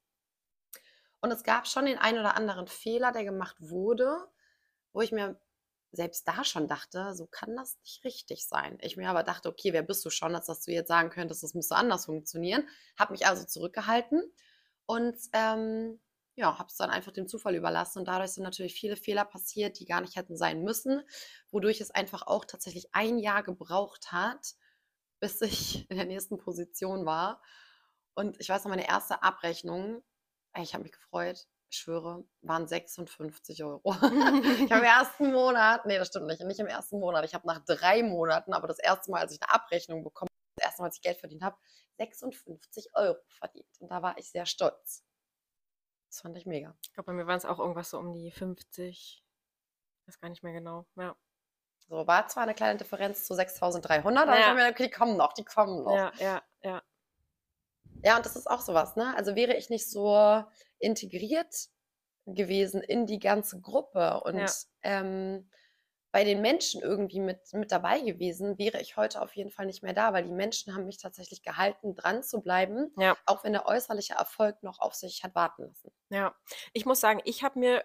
[1.21, 4.27] Und es gab schon den einen oder anderen Fehler, der gemacht wurde,
[4.93, 5.39] wo ich mir
[5.91, 8.77] selbst da schon dachte, so kann das nicht richtig sein.
[8.81, 11.43] Ich mir aber dachte, okay, wer bist du schon, als dass du jetzt sagen könntest,
[11.43, 12.67] das müsste anders funktionieren.
[12.97, 14.21] Habe mich also zurückgehalten
[14.85, 15.99] und ähm,
[16.35, 17.99] ja, habe es dann einfach dem Zufall überlassen.
[17.99, 21.01] Und dadurch sind natürlich viele Fehler passiert, die gar nicht hätten sein müssen,
[21.51, 24.53] wodurch es einfach auch tatsächlich ein Jahr gebraucht hat,
[25.19, 27.41] bis ich in der nächsten Position war.
[28.15, 30.01] Und ich weiß noch, meine erste Abrechnung,
[30.57, 33.81] ich habe mich gefreut, ich schwöre, waren 56 Euro.
[33.93, 37.47] ich habe im ersten Monat, nee, das stimmt nicht, nicht im ersten Monat, ich habe
[37.47, 40.81] nach drei Monaten, aber das erste Mal, als ich eine Abrechnung bekommen habe, das erste
[40.81, 41.57] Mal, als ich Geld verdient habe,
[41.97, 43.67] 56 Euro verdient.
[43.79, 45.03] Und da war ich sehr stolz.
[46.07, 46.75] Das fand ich mega.
[46.81, 49.23] Ich glaube, bei mir waren es auch irgendwas so um die 50.
[50.01, 50.87] Ich weiß gar nicht mehr genau.
[50.95, 51.15] Ja.
[51.87, 54.47] So, war zwar eine kleine Differenz zu 6300, aber ich Ja.
[54.47, 55.95] habe mir gedacht, okay, die kommen noch, die kommen noch.
[55.95, 56.83] Ja, ja, ja.
[58.03, 59.13] Ja, und das ist auch sowas, ne?
[59.17, 60.43] Also wäre ich nicht so
[60.79, 61.69] integriert
[62.25, 64.55] gewesen in die ganze Gruppe und Ja.
[64.83, 65.49] ähm,
[66.11, 69.83] bei den Menschen irgendwie mit, mit dabei gewesen, wäre ich heute auf jeden Fall nicht
[69.83, 73.15] mehr da, weil die Menschen haben mich tatsächlich gehalten, dran zu bleiben, Ja.
[73.25, 75.91] auch wenn der äußerliche Erfolg noch auf sich hat warten lassen.
[76.11, 76.35] Ja,
[76.73, 77.83] ich muss sagen, ich habe mir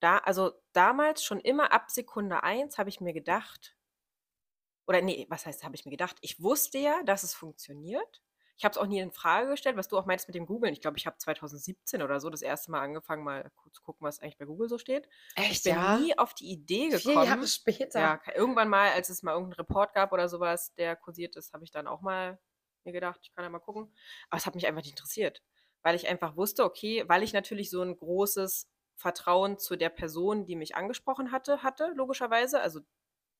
[0.00, 3.76] da, also damals schon immer ab Sekunde eins habe ich mir gedacht,
[4.86, 6.16] oder nee, was heißt, habe ich mir gedacht?
[6.20, 8.22] Ich wusste ja, dass es funktioniert.
[8.58, 10.72] Ich habe es auch nie in Frage gestellt, was du auch meinst mit dem Googlen.
[10.72, 14.20] Ich glaube, ich habe 2017 oder so das erste Mal angefangen, mal zu gucken, was
[14.20, 15.08] eigentlich bei Google so steht.
[15.36, 15.98] Ich Echt, bin ja?
[15.98, 17.46] nie auf die Idee Vier Jahre gekommen.
[17.46, 18.00] später.
[18.00, 21.64] Ja, irgendwann mal, als es mal irgendeinen Report gab oder sowas, der kursiert ist, habe
[21.64, 22.38] ich dann auch mal
[22.84, 23.92] mir gedacht, ich kann ja mal gucken.
[24.30, 25.42] Aber es hat mich einfach nicht interessiert,
[25.82, 30.46] weil ich einfach wusste, okay, weil ich natürlich so ein großes Vertrauen zu der Person,
[30.46, 32.60] die mich angesprochen hatte, hatte, logischerweise.
[32.60, 32.80] Also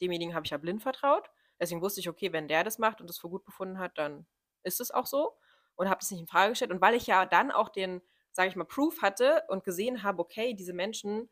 [0.02, 1.30] demjenigen habe ich ja blind vertraut.
[1.58, 4.26] Deswegen wusste ich, okay, wenn der das macht und das für gut befunden hat, dann
[4.66, 5.36] ist es auch so
[5.76, 6.70] und habe das nicht in Frage gestellt.
[6.70, 8.02] Und weil ich ja dann auch den,
[8.32, 11.28] sage ich mal, Proof hatte und gesehen habe, okay, diese Menschen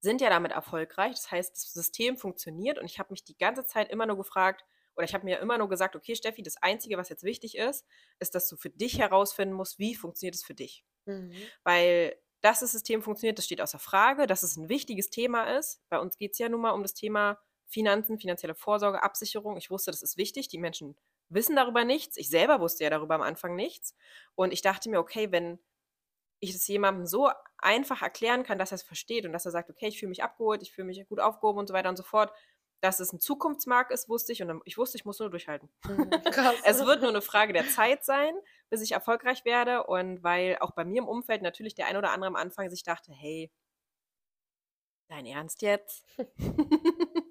[0.00, 1.12] sind ja damit erfolgreich.
[1.12, 4.64] Das heißt, das System funktioniert und ich habe mich die ganze Zeit immer nur gefragt,
[4.94, 7.86] oder ich habe mir immer nur gesagt, okay, Steffi, das Einzige, was jetzt wichtig ist,
[8.18, 10.84] ist, dass du für dich herausfinden musst, wie funktioniert es für dich.
[11.06, 11.32] Mhm.
[11.64, 15.80] Weil dass das System funktioniert, das steht außer Frage, dass es ein wichtiges Thema ist.
[15.88, 19.56] Bei uns geht es ja nun mal um das Thema Finanzen, finanzielle Vorsorge, Absicherung.
[19.56, 20.48] Ich wusste, das ist wichtig.
[20.48, 20.96] Die Menschen
[21.34, 22.16] wissen darüber nichts.
[22.16, 23.96] Ich selber wusste ja darüber am Anfang nichts.
[24.34, 25.58] Und ich dachte mir, okay, wenn
[26.40, 29.70] ich es jemandem so einfach erklären kann, dass er es versteht und dass er sagt,
[29.70, 32.02] okay, ich fühle mich abgeholt, ich fühle mich gut aufgehoben und so weiter und so
[32.02, 32.32] fort,
[32.80, 35.68] dass es ein Zukunftsmarkt ist, wusste ich und ich wusste, ich muss nur durchhalten.
[35.86, 36.10] Mhm,
[36.64, 38.34] es wird nur eine Frage der Zeit sein,
[38.70, 42.10] bis ich erfolgreich werde und weil auch bei mir im Umfeld natürlich der ein oder
[42.10, 43.52] andere am Anfang sich dachte, hey,
[45.08, 46.04] dein Ernst jetzt?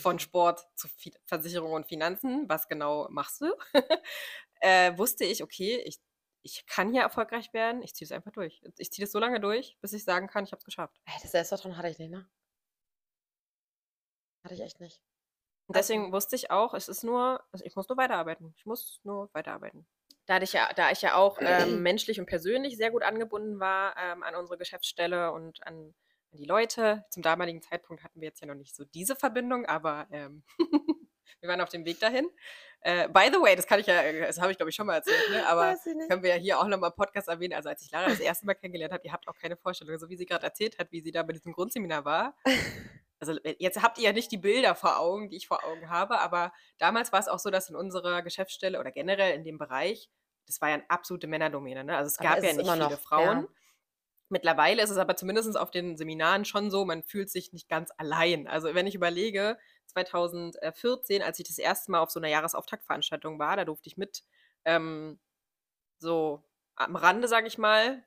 [0.00, 0.88] Von Sport zu
[1.24, 3.54] Versicherung und Finanzen, was genau machst du?
[4.60, 5.98] äh, wusste ich, okay, ich,
[6.42, 8.62] ich kann hier erfolgreich werden, ich ziehe es einfach durch.
[8.78, 11.00] Ich ziehe das so lange durch, bis ich sagen kann, ich habe es geschafft.
[11.06, 12.28] Ey, das Selbstvertrauen hatte ich nicht, ne?
[14.44, 15.00] Hatte ich echt nicht.
[15.66, 18.54] Und also deswegen wusste ich auch, es ist nur, also ich muss nur weiterarbeiten.
[18.56, 19.86] Ich muss nur weiterarbeiten.
[20.26, 23.96] Da ich ja, da ich ja auch ähm, menschlich und persönlich sehr gut angebunden war
[23.96, 25.94] ähm, an unsere Geschäftsstelle und an,
[26.34, 27.04] an, die Leute.
[27.10, 30.42] Zum damaligen Zeitpunkt hatten wir jetzt ja noch nicht so diese Verbindung, aber ähm,
[31.40, 32.28] wir waren auf dem Weg dahin.
[32.80, 34.96] Äh, by the way, das kann ich ja, das habe ich glaube ich schon mal
[34.96, 35.46] erzählt, ne?
[35.46, 35.74] aber
[36.08, 37.54] können wir ja hier auch nochmal Podcast erwähnen.
[37.54, 40.08] Also als ich Lara das erste Mal kennengelernt habe, ihr habt auch keine Vorstellung, so
[40.10, 42.36] wie sie gerade erzählt hat, wie sie da bei diesem Grundseminar war.
[43.20, 46.20] also jetzt habt ihr ja nicht die Bilder vor Augen, die ich vor Augen habe,
[46.20, 50.10] aber damals war es auch so, dass in unserer Geschäftsstelle oder generell in dem Bereich,
[50.46, 51.84] das war ja eine absolute Männerdomäne.
[51.84, 51.96] Ne?
[51.96, 53.42] Also es gab ja nicht viele noch, Frauen.
[53.42, 53.48] Ja.
[54.28, 57.90] Mittlerweile ist es aber zumindest auf den Seminaren schon so, man fühlt sich nicht ganz
[57.98, 58.46] allein.
[58.46, 63.56] Also wenn ich überlege, 2014, als ich das erste Mal auf so einer Jahresauftaktveranstaltung war,
[63.56, 64.24] da durfte ich mit
[64.64, 65.20] ähm,
[65.98, 66.42] so
[66.76, 68.04] am Rande, sage ich mal,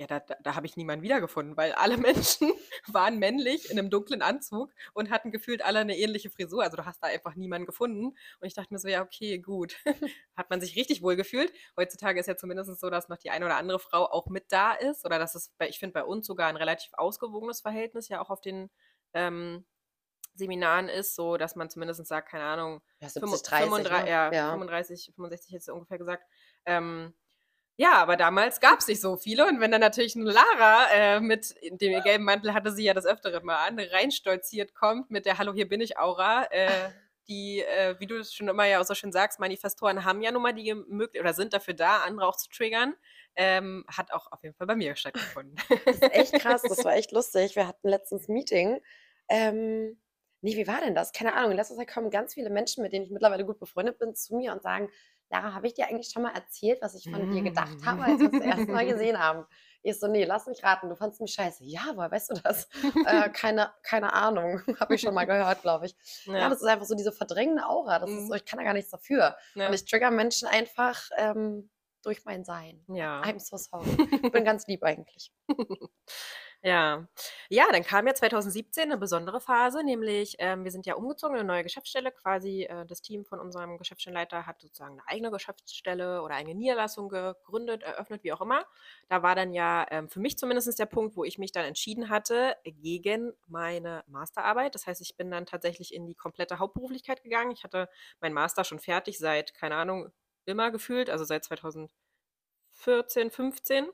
[0.00, 2.50] ja, da, da, da habe ich niemanden wiedergefunden, weil alle Menschen
[2.86, 6.62] waren männlich in einem dunklen Anzug und hatten gefühlt alle eine ähnliche Frisur.
[6.62, 8.06] Also du hast da einfach niemanden gefunden.
[8.06, 9.76] Und ich dachte mir so, ja, okay, gut.
[10.36, 11.52] Hat man sich richtig wohl gefühlt.
[11.76, 14.72] Heutzutage ist ja zumindest so, dass noch die eine oder andere Frau auch mit da
[14.72, 15.04] ist.
[15.04, 18.30] Oder dass es, bei, ich finde, bei uns sogar ein relativ ausgewogenes Verhältnis ja auch
[18.30, 18.70] auf den
[19.12, 19.66] ähm,
[20.34, 24.10] Seminaren ist, so dass man zumindest sagt, keine Ahnung, ja, 70, 30, 35, ne?
[24.10, 24.50] ja, ja.
[24.52, 26.24] 35, 65 jetzt ungefähr gesagt.
[26.64, 27.12] Ähm,
[27.80, 29.46] ja, aber damals gab es nicht so viele.
[29.46, 33.06] Und wenn dann natürlich eine Lara äh, mit dem gelben Mantel hatte sie ja das
[33.06, 36.68] Öfteren mal an, reinstolziert kommt mit der Hallo, hier bin ich Aura, äh,
[37.28, 40.30] die, äh, wie du es schon immer ja auch so schön sagst, Manifestoren haben ja
[40.30, 42.96] nun mal die Möglichkeit oder sind dafür da, andere auch zu triggern.
[43.34, 45.56] Ähm, hat auch auf jeden Fall bei mir stattgefunden.
[45.86, 47.56] Das ist echt krass, das war echt lustig.
[47.56, 48.82] Wir hatten letztens ein Meeting.
[49.30, 49.98] Ähm,
[50.42, 51.12] nee, wie war denn das?
[51.12, 51.52] Keine Ahnung.
[51.52, 54.36] In letzter Zeit kommen ganz viele Menschen, mit denen ich mittlerweile gut befreundet bin, zu
[54.36, 54.90] mir und sagen,
[55.30, 58.18] Lara, habe ich dir eigentlich schon mal erzählt, was ich von dir gedacht habe, als
[58.18, 59.46] wir uns das erste Mal gesehen haben?
[59.82, 61.64] Ich so, nee, lass mich raten, du fandest mich scheiße.
[61.64, 62.68] Ja, woher weißt du das?
[63.06, 65.96] äh, keine, keine Ahnung, habe ich schon mal gehört, glaube ich.
[66.24, 66.38] Ja.
[66.38, 66.48] ja.
[66.48, 68.00] das ist einfach so diese verdrängende Aura.
[68.00, 68.34] Das ist so, mhm.
[68.34, 69.36] ich kann da gar nichts dafür.
[69.54, 69.68] Ja.
[69.68, 71.70] Und ich trigger Menschen einfach ähm,
[72.02, 72.84] durch mein Sein.
[72.88, 73.22] Ja.
[73.22, 74.08] I'm so sorry.
[74.22, 75.32] Ich bin ganz lieb eigentlich.
[76.62, 77.08] Ja.
[77.48, 81.40] Ja, dann kam ja 2017 eine besondere Phase, nämlich, ähm, wir sind ja umgezogen in
[81.40, 82.12] eine neue Geschäftsstelle.
[82.12, 87.08] Quasi, äh, das Team von unserem Geschäftsstellenleiter hat sozusagen eine eigene Geschäftsstelle oder eine Niederlassung
[87.08, 88.66] gegründet, eröffnet, wie auch immer.
[89.08, 92.10] Da war dann ja, ähm, für mich zumindest der Punkt, wo ich mich dann entschieden
[92.10, 94.74] hatte gegen meine Masterarbeit.
[94.74, 97.52] Das heißt, ich bin dann tatsächlich in die komplette Hauptberuflichkeit gegangen.
[97.52, 97.88] Ich hatte
[98.20, 100.10] meinen Master schon fertig seit, keine Ahnung,
[100.44, 103.88] immer gefühlt, also seit 2014, 15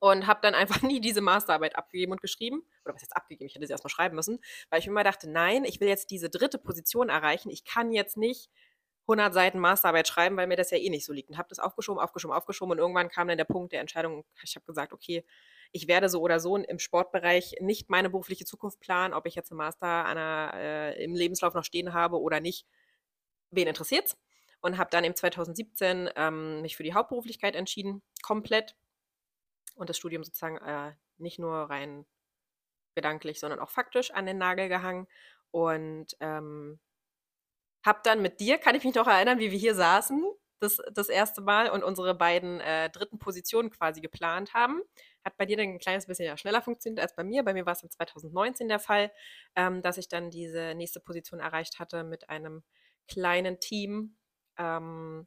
[0.00, 2.62] und habe dann einfach nie diese Masterarbeit abgegeben und geschrieben.
[2.84, 3.46] Oder was jetzt abgegeben?
[3.46, 6.30] Ich hätte sie erstmal schreiben müssen, weil ich immer dachte, nein, ich will jetzt diese
[6.30, 7.50] dritte Position erreichen.
[7.50, 8.50] Ich kann jetzt nicht
[9.08, 11.30] 100 Seiten Masterarbeit schreiben, weil mir das ja eh nicht so liegt.
[11.30, 12.72] Und habe das aufgeschoben, aufgeschoben, aufgeschoben.
[12.72, 14.24] Und irgendwann kam dann der Punkt der Entscheidung.
[14.42, 15.24] Ich habe gesagt, okay,
[15.72, 19.52] ich werde so oder so im Sportbereich nicht meine berufliche Zukunft planen, ob ich jetzt
[19.52, 22.66] einen Master einer, äh, im Lebenslauf noch stehen habe oder nicht.
[23.50, 24.16] Wen interessiert's?
[24.60, 28.74] Und habe dann im 2017 ähm, mich für die Hauptberuflichkeit entschieden, komplett
[29.76, 32.04] und das Studium sozusagen äh, nicht nur rein
[32.94, 35.06] gedanklich, sondern auch faktisch an den Nagel gehangen.
[35.50, 36.80] Und ähm,
[37.84, 40.24] habe dann mit dir, kann ich mich noch erinnern, wie wir hier saßen,
[40.58, 44.80] das, das erste Mal und unsere beiden äh, dritten Positionen quasi geplant haben.
[45.24, 47.44] Hat bei dir dann ein kleines bisschen ja, schneller funktioniert als bei mir.
[47.44, 49.12] Bei mir war es dann 2019 der Fall,
[49.54, 52.64] ähm, dass ich dann diese nächste Position erreicht hatte mit einem
[53.06, 54.16] kleinen Team.
[54.58, 55.26] Ähm,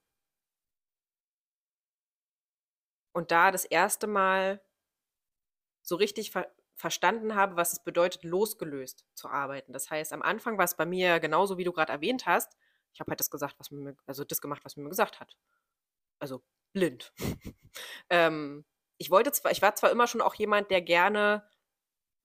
[3.19, 4.62] und da das erste Mal
[5.82, 9.73] so richtig ver verstanden habe, was es bedeutet, losgelöst zu arbeiten.
[9.73, 12.55] Das heißt, am Anfang war es bei mir genauso, wie du gerade erwähnt hast.
[12.93, 15.36] Ich habe halt das gesagt, was mir, also das gemacht, was mir gesagt hat.
[16.19, 17.12] also blind.
[18.10, 18.63] ähm,
[18.97, 21.45] ich wollte zwar, ich war zwar immer schon auch jemand, der gerne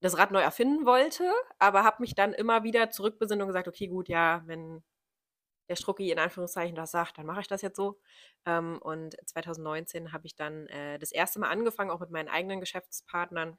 [0.00, 3.88] das Rad neu erfinden wollte, aber habe mich dann immer wieder zurückbesinnt und gesagt, okay,
[3.88, 4.84] gut, ja, wenn
[5.68, 8.00] der Strucki in Anführungszeichen das sagt, dann mache ich das jetzt so.
[8.46, 12.60] Ähm, und 2019 habe ich dann äh, das erste Mal angefangen, auch mit meinen eigenen
[12.60, 13.58] Geschäftspartnern.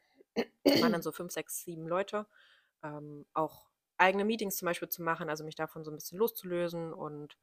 [0.63, 2.27] Das waren dann so fünf, sechs, sieben Leute.
[2.83, 6.93] Ähm, auch eigene Meetings zum Beispiel zu machen, also mich davon so ein bisschen loszulösen
[6.93, 7.37] und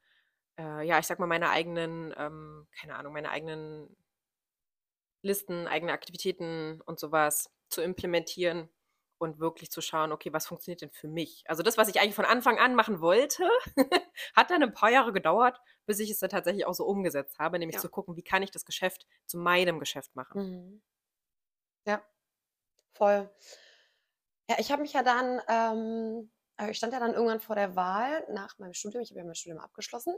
[0.58, 3.96] äh, ja, ich sag mal, meine eigenen, ähm, keine Ahnung, meine eigenen
[5.22, 8.68] Listen, eigene Aktivitäten und sowas zu implementieren
[9.22, 11.44] und wirklich zu schauen, okay, was funktioniert denn für mich?
[11.48, 13.48] Also das, was ich eigentlich von Anfang an machen wollte,
[14.36, 17.58] hat dann ein paar Jahre gedauert, bis ich es dann tatsächlich auch so umgesetzt habe,
[17.58, 17.80] nämlich Ja.
[17.80, 20.42] zu gucken, wie kann ich das Geschäft zu meinem Geschäft machen.
[20.42, 20.82] Mhm.
[21.86, 22.02] Ja,
[22.94, 23.30] voll.
[24.48, 27.74] Ja, ich habe mich ja dann, ähm, äh, ich stand ja dann irgendwann vor der
[27.76, 29.02] Wahl nach meinem Studium.
[29.02, 30.14] Ich habe ja mein Studium abgeschlossen.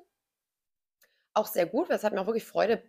[1.34, 2.82] Auch sehr gut, weil es hat mir auch wirklich Freude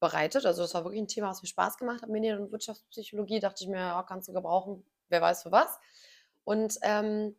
[0.00, 0.46] bereitet.
[0.46, 2.08] Also das war wirklich ein Thema, was mir Spaß gemacht hat.
[2.08, 5.78] Medien- und Wirtschaftspsychologie dachte ich mir, ja, kannst du gebrauchen, wer weiß für was.
[6.44, 7.36] Und ähm,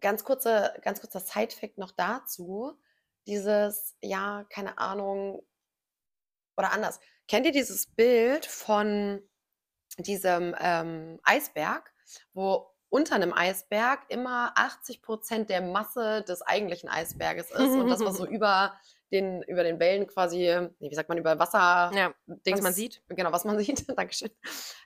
[0.00, 2.78] ganz kurze, ganz kurzer Side-Fact noch dazu.
[3.26, 5.42] Dieses, ja, keine Ahnung,
[6.56, 7.00] oder anders.
[7.26, 9.22] Kennt ihr dieses Bild von
[9.98, 11.92] diesem ähm, Eisberg,
[12.32, 18.04] wo unter einem Eisberg immer 80 Prozent der Masse des eigentlichen Eisberges ist und das,
[18.04, 18.78] was so über
[19.14, 21.90] den, über den Wellen quasi, wie sagt man, über Wasser.
[21.94, 23.02] Ja, Dings, was man sieht.
[23.08, 24.30] Genau, was man sieht, Dankeschön,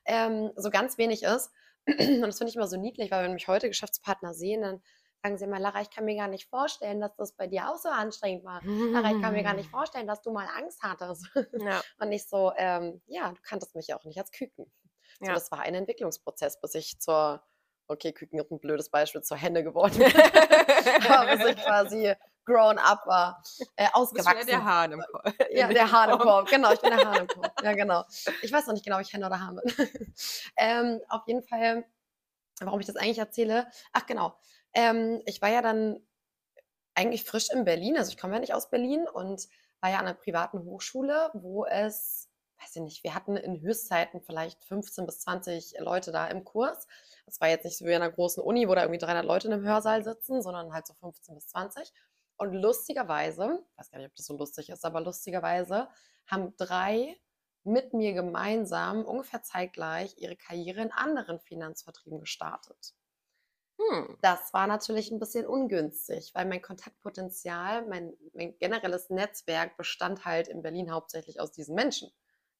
[0.04, 1.50] ähm, so ganz wenig ist.
[1.86, 4.82] Und das finde ich immer so niedlich, weil wenn mich heute Geschäftspartner sehen, dann
[5.22, 7.76] sagen sie immer, Lara, ich kann mir gar nicht vorstellen, dass das bei dir auch
[7.76, 8.62] so anstrengend war.
[8.64, 11.26] Lara, ich kann mir gar nicht vorstellen, dass du mal Angst hattest.
[11.58, 14.70] Ja, Und nicht so, ähm, ja, du kanntest mich ja auch nicht als Küken.
[15.20, 15.34] So, ja.
[15.34, 17.42] das war ein Entwicklungsprozess, bis ich zur,
[17.88, 20.12] okay, Küken ist ein blödes Beispiel, zur Henne geworden bin.
[21.10, 22.14] Aber bis ich quasi
[22.48, 23.42] grown up war,
[23.76, 24.46] äh, Du bist wieder ausgewachsen.
[24.46, 25.24] der Hahn im Korb.
[25.52, 26.48] Ja, der Hahn im Korb.
[26.48, 27.52] Genau, ich bin der Hahn im Korb.
[27.62, 28.04] Ja, genau.
[28.42, 29.88] Ich weiß noch nicht genau, ob ich Henne oder Hahn bin.
[30.56, 31.84] ähm, auf jeden Fall,
[32.60, 33.68] warum ich das eigentlich erzähle.
[33.92, 34.34] Ach, genau.
[34.74, 36.00] Ähm, ich war ja dann
[36.94, 37.96] eigentlich frisch in Berlin.
[37.96, 39.46] Also ich komme ja nicht aus Berlin und
[39.80, 42.28] war ja an einer privaten Hochschule, wo es,
[42.60, 46.88] weiß ich nicht, wir hatten in Höchstzeiten vielleicht 15 bis 20 Leute da im Kurs.
[47.26, 49.46] Das war jetzt nicht so wie in einer großen Uni, wo da irgendwie 300 Leute
[49.46, 51.92] in einem Hörsaal sitzen, sondern halt so 15 bis 20.
[52.38, 55.88] Und lustigerweise, ich weiß gar nicht, ob das so lustig ist, aber lustigerweise
[56.26, 57.16] haben drei
[57.64, 62.94] mit mir gemeinsam ungefähr zeitgleich ihre Karriere in anderen Finanzvertrieben gestartet.
[63.78, 64.18] Hm.
[64.22, 70.48] Das war natürlich ein bisschen ungünstig, weil mein Kontaktpotenzial, mein, mein generelles Netzwerk bestand halt
[70.48, 72.10] in Berlin hauptsächlich aus diesen Menschen.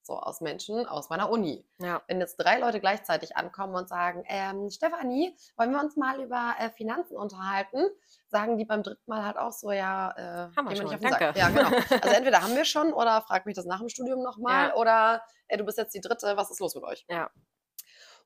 [0.09, 1.67] So aus Menschen aus meiner Uni.
[1.81, 2.01] Ja.
[2.09, 6.55] Wenn jetzt drei Leute gleichzeitig ankommen und sagen, ähm, Stefanie, wollen wir uns mal über
[6.59, 7.85] äh, Finanzen unterhalten,
[8.29, 11.01] sagen die beim dritten Mal halt auch so, ja, äh, Haben wir schon, nicht auf
[11.01, 11.21] den Sack.
[11.21, 11.39] danke.
[11.39, 11.69] Ja, genau.
[12.03, 14.75] Also entweder haben wir schon oder frag mich das nach dem Studium nochmal Ja.
[14.77, 17.05] oder äh, du bist jetzt die dritte, was ist los mit euch?
[17.11, 17.29] Ja.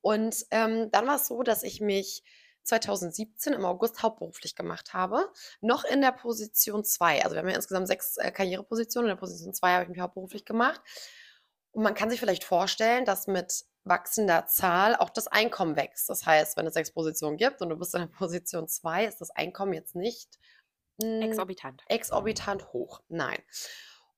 [0.00, 2.22] Und ähm, dann war es so, dass ich mich
[2.62, 5.28] 2017 im August hauptberuflich gemacht habe,
[5.60, 7.24] noch in der Position 2.
[7.24, 9.10] Also wir haben ja insgesamt sechs äh, Karrierepositionen.
[9.10, 10.80] In der Position 2 habe ich mich hauptberuflich gemacht.
[11.72, 16.08] Und man kann sich vielleicht vorstellen, dass mit wachsender Zahl auch das Einkommen wächst.
[16.08, 19.20] Das heißt, wenn es sechs Positionen gibt und du bist in der Position 2, ist
[19.20, 20.38] das Einkommen jetzt nicht
[21.02, 21.82] mh, Exorbitant.
[21.88, 23.00] exorbitant hoch.
[23.08, 23.38] Nein.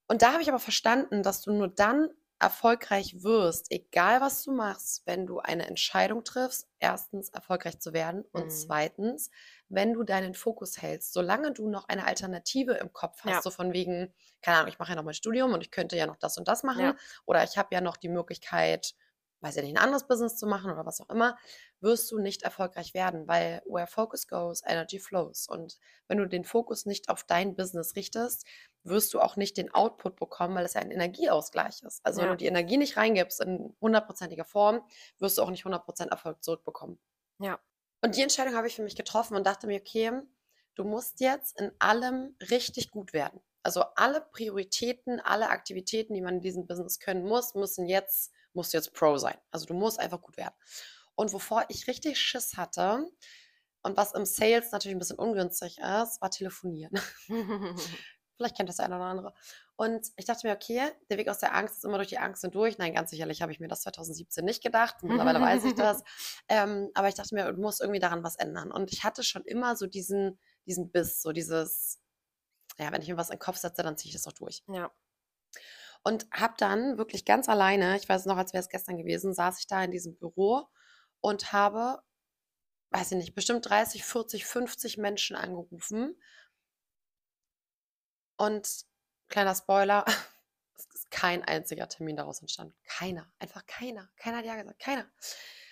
[0.06, 4.52] Und da habe ich aber verstanden, dass du nur dann erfolgreich wirst, egal was du
[4.52, 8.50] machst, wenn du eine Entscheidung triffst, erstens erfolgreich zu werden und Mhm.
[8.50, 9.30] zweitens,
[9.74, 11.12] wenn du deinen Fokus hältst.
[11.12, 13.42] Solange du noch eine Alternative im Kopf hast, Ja.
[13.42, 16.06] so von wegen, keine Ahnung, ich mache ja noch mein Studium und ich könnte ja
[16.06, 16.96] noch das und das machen Ja.
[17.26, 18.94] oder ich habe ja noch die Möglichkeit,
[19.40, 21.36] weiß ja nicht, ein anderes Business zu machen oder was auch immer,
[21.80, 25.46] wirst du nicht erfolgreich werden, weil where focus goes, energy flows.
[25.48, 28.46] Und wenn du den Fokus nicht auf dein Business richtest,
[28.84, 32.00] wirst du auch nicht den Output bekommen, weil es ja ein Energieausgleich ist.
[32.06, 32.30] Also wenn Ja.
[32.30, 34.86] du die Energie nicht reingibst in hundertprozentiger Form,
[35.18, 36.98] wirst du auch nicht 100% Erfolg zurückbekommen.
[37.38, 37.58] Ja.
[38.04, 40.12] Und die Entscheidung habe ich für mich getroffen und dachte mir, okay,
[40.74, 43.40] du musst jetzt in allem richtig gut werden.
[43.62, 48.74] Also alle Prioritäten, alle Aktivitäten, die man in diesem Business können muss, müssen jetzt, musst
[48.74, 49.38] jetzt Pro sein.
[49.50, 50.52] Also du musst einfach gut werden.
[51.14, 53.08] Und wovor ich richtig Schiss hatte
[53.82, 57.00] und was im Sales natürlich ein bisschen ungünstig ist, war telefonieren.
[58.36, 59.34] Vielleicht kennt das der eine oder andere.
[59.76, 62.42] Und ich dachte mir, okay, der Weg aus der Angst ist immer durch die Angst
[62.42, 62.78] hindurch.
[62.78, 64.96] Nein, ganz sicherlich habe ich mir das 2017 nicht gedacht.
[65.02, 66.02] Mittlerweile weiß ich das.
[66.48, 68.72] Ähm, aber ich dachte mir, du musst irgendwie daran was ändern.
[68.72, 72.00] Und ich hatte schon immer so diesen, diesen Biss, so dieses,
[72.78, 74.62] ja, wenn ich mir was in den Kopf setze, dann ziehe ich das auch durch.
[74.68, 74.90] ja.
[76.06, 79.32] Und habe dann wirklich ganz alleine, ich weiß es noch, als wäre es gestern gewesen,
[79.32, 80.68] saß ich da in diesem Büro
[81.20, 82.02] und habe,
[82.90, 86.14] weiß ich nicht, bestimmt 30, 40, 50 Menschen angerufen
[88.46, 88.84] und
[89.28, 90.04] kleiner Spoiler,
[90.76, 92.74] es ist kein einziger Termin daraus entstanden.
[92.84, 93.30] Keiner.
[93.38, 94.08] Einfach keiner.
[94.16, 94.78] Keiner hat ja gesagt.
[94.78, 95.06] Keiner.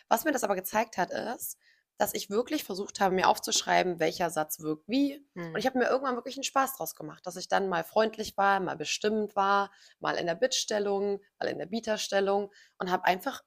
[0.09, 1.59] Was mir das aber gezeigt hat, ist,
[1.99, 5.25] dass ich wirklich versucht habe, mir aufzuschreiben, welcher Satz wirkt wie.
[5.35, 5.57] Und Mhm.
[5.57, 8.59] ich habe mir irgendwann wirklich einen Spaß draus gemacht, dass ich dann mal freundlich war,
[8.61, 9.71] mal bestimmend war,
[10.01, 13.43] mal in der Bittstellung, mal in der Bieterstellung und habe einfach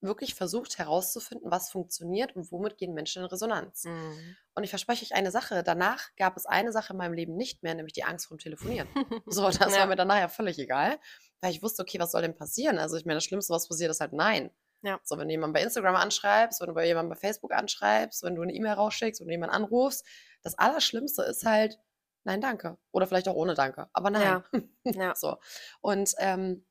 [0.00, 3.84] wirklich versucht herauszufinden, was funktioniert und womit gehen Menschen in Resonanz.
[3.84, 4.36] Mhm.
[4.54, 7.62] Und ich verspreche euch eine Sache, danach gab es eine Sache in meinem Leben nicht
[7.62, 8.88] mehr, nämlich die Angst vorm Telefonieren.
[9.26, 9.80] So, das Ja.
[9.80, 10.98] war mir dann nachher völlig egal,
[11.40, 12.78] weil ich wusste, okay, was soll denn passieren?
[12.78, 14.50] Also ich meine, das Schlimmste, was passiert, ist halt nein.
[14.82, 15.00] Ja.
[15.02, 18.36] So, wenn du jemanden bei Instagram anschreibst, wenn du bei jemanden bei Facebook anschreibst, wenn
[18.36, 20.06] du eine E-Mail rausschickst, wenn du jemanden anrufst,
[20.42, 21.80] das Allerschlimmste ist halt,
[22.22, 22.78] nein, danke.
[22.92, 23.88] Oder vielleicht auch ohne Danke.
[23.92, 24.22] Aber nein.
[24.22, 24.44] Ja.
[24.84, 25.14] Ja.
[25.16, 25.38] So.
[25.80, 26.64] Und ähm,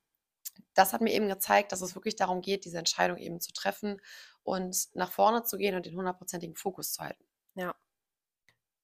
[0.74, 4.00] das hat mir eben gezeigt, dass es wirklich darum geht, diese Entscheidung eben zu treffen
[4.42, 7.24] und nach vorne zu gehen und den hundertprozentigen Fokus zu halten.
[7.54, 7.74] Ja.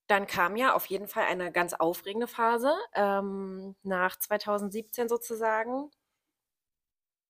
[0.06, 2.74] Dann kam ja auf jeden Fall eine ganz aufregende Phase.
[2.94, 5.90] Ähm, nach 2017 sozusagen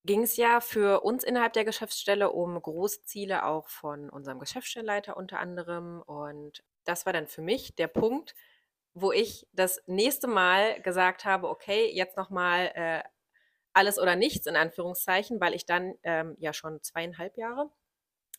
[0.05, 5.17] ging es ja für uns innerhalb der Geschäftsstelle um große Ziele auch von unserem Geschäftsstellenleiter
[5.17, 6.03] unter anderem.
[6.03, 8.35] Und das war dann für mich der Punkt,
[8.93, 13.03] wo ich das nächste Mal gesagt habe, okay, jetzt nochmal äh,
[13.75, 17.71] alles oder nichts in Anführungszeichen, weil ich dann ähm, ja schon zweieinhalb Jahre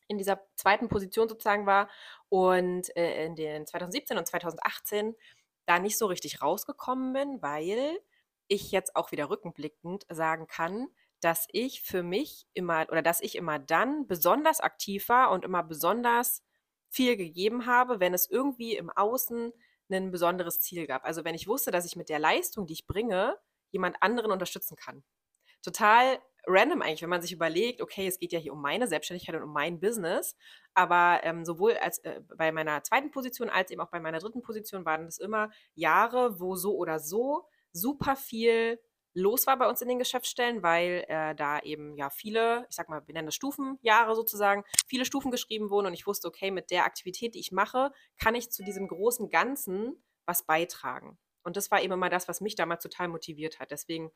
[0.08, 1.90] in dieser zweiten Position sozusagen war
[2.30, 5.16] und äh, in den 2017 und 2018
[5.66, 8.00] da nicht so richtig rausgekommen bin, weil
[8.48, 10.88] ich jetzt auch wieder rückblickend sagen kann,
[11.22, 15.64] dass ich für mich immer oder dass ich immer dann besonders aktiv war und immer
[15.64, 16.44] besonders
[16.90, 19.52] viel gegeben habe, wenn es irgendwie im Außen
[19.90, 21.04] ein besonderes Ziel gab.
[21.04, 23.38] Also wenn ich wusste, dass ich mit der Leistung, die ich bringe,
[23.72, 25.04] jemand anderen unterstützen kann.
[25.66, 29.36] Total random eigentlich, wenn man sich überlegt, okay, es geht ja hier um meine Selbstständigkeit
[29.36, 30.36] und um mein Business,
[30.76, 34.44] aber ähm, sowohl als äh, bei meiner zweiten Position als eben auch bei meiner dritten
[34.44, 38.80] Position waren das immer Jahre, wo so oder so super viel
[39.16, 42.90] los war bei uns in den Geschäftsstellen, weil äh, da eben ja viele, ich sag
[42.90, 46.70] mal, wir nennen das Stufenjahre sozusagen, viele Stufen geschrieben wurden und ich wusste, okay, mit
[46.70, 47.92] der Aktivität, die ich mache,
[48.22, 51.18] kann ich zu diesem großen Ganzen was beitragen.
[51.44, 53.72] Und das war eben immer das, was mich damals total motiviert hat.
[53.72, 54.12] Deswegen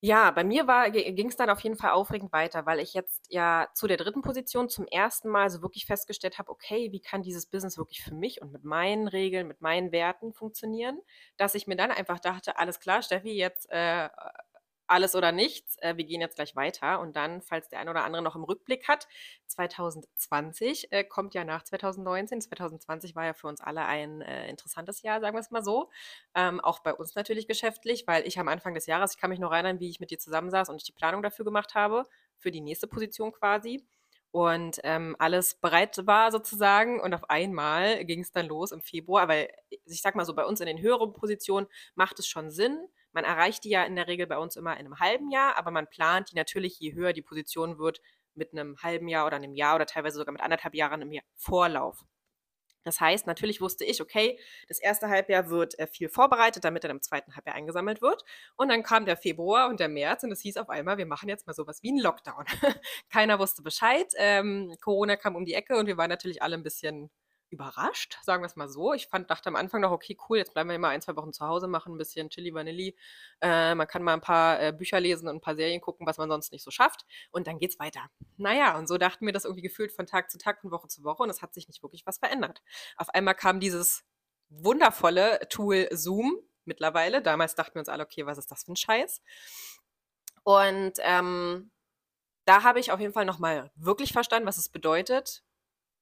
[0.00, 3.68] ja, bei mir ging es dann auf jeden Fall aufregend weiter, weil ich jetzt ja
[3.74, 7.46] zu der dritten Position zum ersten Mal so wirklich festgestellt habe, okay, wie kann dieses
[7.46, 11.00] Business wirklich für mich und mit meinen Regeln, mit meinen Werten funktionieren,
[11.36, 14.08] dass ich mir dann einfach dachte, alles klar, Steffi, jetzt äh,
[14.88, 17.00] alles oder nichts, äh, wir gehen jetzt gleich weiter.
[17.00, 19.06] Und dann, falls der ein oder andere noch im Rückblick hat,
[19.46, 22.40] 2020 äh, kommt ja nach 2019.
[22.40, 25.90] 2020 war ja für uns alle ein äh, interessantes Jahr, sagen wir es mal so.
[26.34, 29.38] Ähm, auch bei uns natürlich geschäftlich, weil ich am Anfang des Jahres, ich kann mich
[29.38, 32.04] noch erinnern, wie ich mit dir zusammensaß und ich die Planung dafür gemacht habe,
[32.38, 33.86] für die nächste Position quasi.
[34.30, 37.00] Und ähm, alles bereit war sozusagen.
[37.00, 39.26] Und auf einmal ging es dann los im Februar.
[39.28, 39.48] Weil
[39.86, 43.24] ich sag mal so, bei uns in den höheren Positionen macht es schon Sinn, man
[43.24, 45.88] erreicht die ja in der Regel bei uns immer in einem halben Jahr, aber man
[45.88, 48.00] plant die natürlich, je höher die Position wird,
[48.34, 52.04] mit einem halben Jahr oder einem Jahr oder teilweise sogar mit anderthalb Jahren im Vorlauf.
[52.84, 54.38] Das heißt, natürlich wusste ich, okay,
[54.68, 58.22] das erste Halbjahr wird äh, viel vorbereitet, damit dann im zweiten Halbjahr eingesammelt wird.
[58.56, 61.28] Und dann kam der Februar und der März und es hieß auf einmal, wir machen
[61.28, 62.46] jetzt mal sowas wie einen Lockdown.
[63.10, 64.06] Keiner wusste Bescheid.
[64.16, 67.10] Ähm, Corona kam um die Ecke und wir waren natürlich alle ein bisschen
[67.50, 68.92] überrascht, sagen wir es mal so.
[68.92, 71.32] Ich fand, dachte am Anfang noch, okay, cool, jetzt bleiben wir mal ein, zwei Wochen
[71.32, 72.96] zu Hause, machen ein bisschen Chili Vanilli.
[73.40, 76.18] Äh, man kann mal ein paar äh, Bücher lesen und ein paar Serien gucken, was
[76.18, 77.06] man sonst nicht so schafft.
[77.30, 78.10] Und dann geht's weiter.
[78.36, 81.04] Naja, und so dachten wir das irgendwie gefühlt von Tag zu Tag, von Woche zu
[81.04, 82.62] Woche und es hat sich nicht wirklich was verändert.
[82.96, 84.04] Auf einmal kam dieses
[84.50, 87.22] wundervolle Tool Zoom mittlerweile.
[87.22, 89.22] Damals dachten wir uns alle, okay, was ist das für ein Scheiß?
[90.44, 91.70] Und ähm,
[92.44, 95.42] da habe ich auf jeden Fall nochmal wirklich verstanden, was es bedeutet,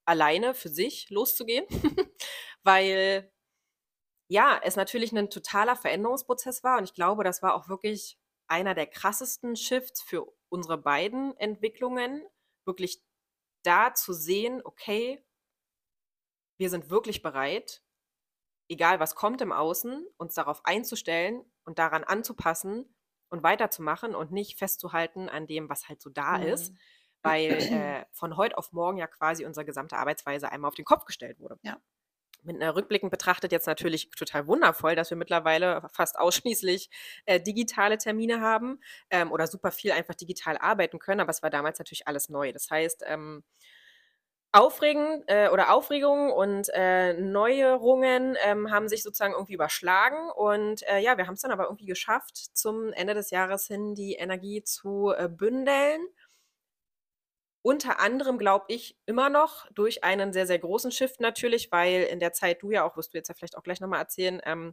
[0.06, 1.66] alleine für sich loszugehen,
[2.62, 3.30] weil
[4.28, 8.74] ja, es natürlich ein totaler Veränderungsprozess war und ich glaube, das war auch wirklich einer
[8.74, 12.26] der krassesten Shifts für unsere beiden Entwicklungen,
[12.64, 13.02] wirklich
[13.64, 15.24] da zu sehen, okay,
[16.58, 17.82] wir sind wirklich bereit,
[18.68, 22.96] egal was kommt im Außen, uns darauf einzustellen und daran anzupassen
[23.28, 26.46] und weiterzumachen und nicht festzuhalten an dem, was halt so da mhm.
[26.46, 26.74] ist
[27.26, 31.04] weil äh, von heute auf morgen ja quasi unsere gesamte Arbeitsweise einmal auf den Kopf
[31.04, 31.58] gestellt wurde.
[31.62, 31.78] Ja.
[32.42, 36.90] Mit einer Rückblickend betrachtet jetzt natürlich total wundervoll, dass wir mittlerweile fast ausschließlich
[37.24, 41.50] äh, digitale Termine haben ähm, oder super viel einfach digital arbeiten können, aber es war
[41.50, 42.52] damals natürlich alles neu.
[42.52, 43.42] Das heißt, ähm,
[44.52, 50.30] Aufregen äh, oder Aufregungen und äh, Neuerungen ähm, haben sich sozusagen irgendwie überschlagen.
[50.30, 53.94] Und äh, ja, wir haben es dann aber irgendwie geschafft, zum Ende des Jahres hin
[53.94, 56.00] die Energie zu äh, bündeln
[57.66, 62.20] unter anderem glaube ich immer noch durch einen sehr, sehr großen Shift natürlich, weil in
[62.20, 64.72] der Zeit du ja auch, wirst du jetzt ja vielleicht auch gleich nochmal erzählen, ähm,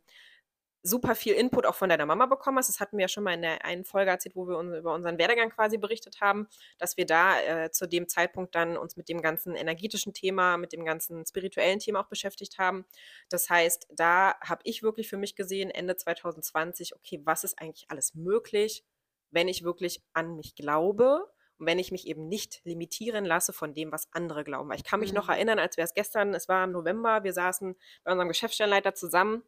[0.83, 2.69] super viel Input auch von deiner Mama bekommen hast.
[2.69, 4.93] Das hatten wir ja schon mal in der einen Folge erzählt, wo wir uns über
[4.93, 9.09] unseren Werdegang quasi berichtet haben, dass wir da äh, zu dem Zeitpunkt dann uns mit
[9.09, 12.85] dem ganzen energetischen Thema, mit dem ganzen spirituellen Thema auch beschäftigt haben.
[13.27, 17.85] Das heißt, da habe ich wirklich für mich gesehen, Ende 2020, okay, was ist eigentlich
[17.89, 18.83] alles möglich,
[19.31, 23.73] wenn ich wirklich an mich glaube und wenn ich mich eben nicht limitieren lasse von
[23.73, 24.69] dem, was andere glauben.
[24.69, 25.17] Weil ich kann mich mhm.
[25.17, 28.95] noch erinnern, als wäre es gestern, es war im November, wir saßen bei unserem Geschäftsstellenleiter
[28.95, 29.43] zusammen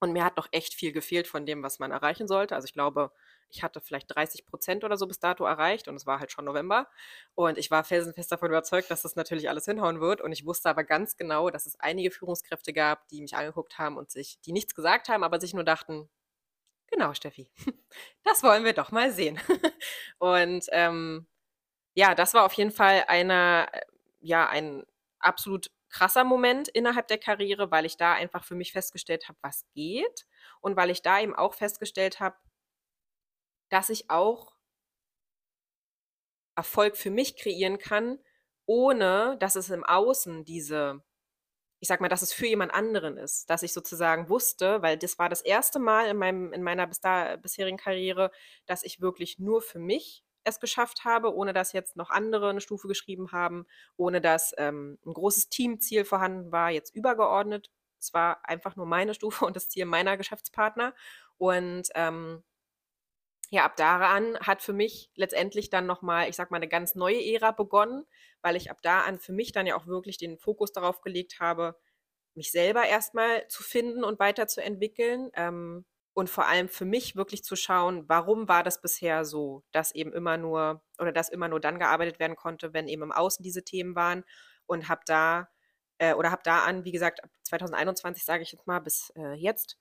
[0.00, 2.54] und mir hat noch echt viel gefehlt von dem, was man erreichen sollte.
[2.54, 3.10] Also ich glaube,
[3.50, 6.44] ich hatte vielleicht 30 Prozent oder so bis dato erreicht und es war halt schon
[6.44, 6.88] November.
[7.34, 10.20] Und ich war felsenfest davon überzeugt, dass das natürlich alles hinhauen wird.
[10.20, 13.96] Und ich wusste aber ganz genau, dass es einige Führungskräfte gab, die mich angeguckt haben
[13.96, 16.08] und sich, die nichts gesagt haben, aber sich nur dachten,
[16.86, 17.50] genau, Steffi,
[18.24, 19.40] das wollen wir doch mal sehen.
[20.18, 21.26] und ähm,
[21.98, 23.80] ja, das war auf jeden Fall einer, äh,
[24.20, 24.84] ja, ein
[25.18, 29.66] absolut krasser Moment innerhalb der Karriere, weil ich da einfach für mich festgestellt habe, was
[29.74, 30.26] geht
[30.60, 32.36] und weil ich da eben auch festgestellt habe,
[33.68, 34.54] dass ich auch
[36.56, 38.20] Erfolg für mich kreieren kann,
[38.66, 41.02] ohne dass es im Außen diese,
[41.80, 45.18] ich sag mal, dass es für jemand anderen ist, dass ich sozusagen wusste, weil das
[45.18, 48.30] war das erste Mal in, meinem, in meiner bis da, bisherigen Karriere,
[48.66, 52.60] dass ich wirklich nur für mich es geschafft habe, ohne dass jetzt noch andere eine
[52.60, 57.70] Stufe geschrieben haben, ohne dass ähm, ein großes Teamziel vorhanden war, jetzt übergeordnet.
[57.98, 60.94] Es war einfach nur meine Stufe und das Ziel meiner Geschäftspartner.
[61.38, 62.42] Und ähm,
[63.50, 67.24] ja, ab daran hat für mich letztendlich dann nochmal, ich sag mal, eine ganz neue
[67.24, 68.04] Ära begonnen,
[68.42, 71.40] weil ich ab da an für mich dann ja auch wirklich den Fokus darauf gelegt
[71.40, 71.76] habe,
[72.34, 75.30] mich selber erstmal zu finden und weiterzuentwickeln.
[75.34, 75.86] Ähm,
[76.18, 80.12] und vor allem für mich wirklich zu schauen, warum war das bisher so, dass eben
[80.12, 83.62] immer nur oder dass immer nur dann gearbeitet werden konnte, wenn eben im Außen diese
[83.62, 84.24] Themen waren
[84.66, 85.48] und habe da
[85.98, 89.34] äh, oder habe da an, wie gesagt, ab 2021 sage ich jetzt mal bis äh,
[89.34, 89.78] jetzt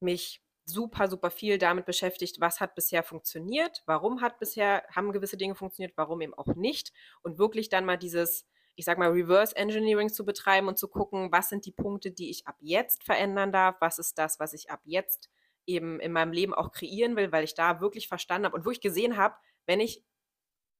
[0.00, 5.36] mich super super viel damit beschäftigt, was hat bisher funktioniert, warum hat bisher haben gewisse
[5.36, 9.54] Dinge funktioniert, warum eben auch nicht und wirklich dann mal dieses ich sag mal, Reverse
[9.54, 13.52] Engineering zu betreiben und zu gucken, was sind die Punkte, die ich ab jetzt verändern
[13.52, 15.30] darf, was ist das, was ich ab jetzt
[15.66, 18.70] eben in meinem Leben auch kreieren will, weil ich da wirklich verstanden habe und wo
[18.70, 19.36] ich gesehen habe,
[19.66, 20.04] wenn ich,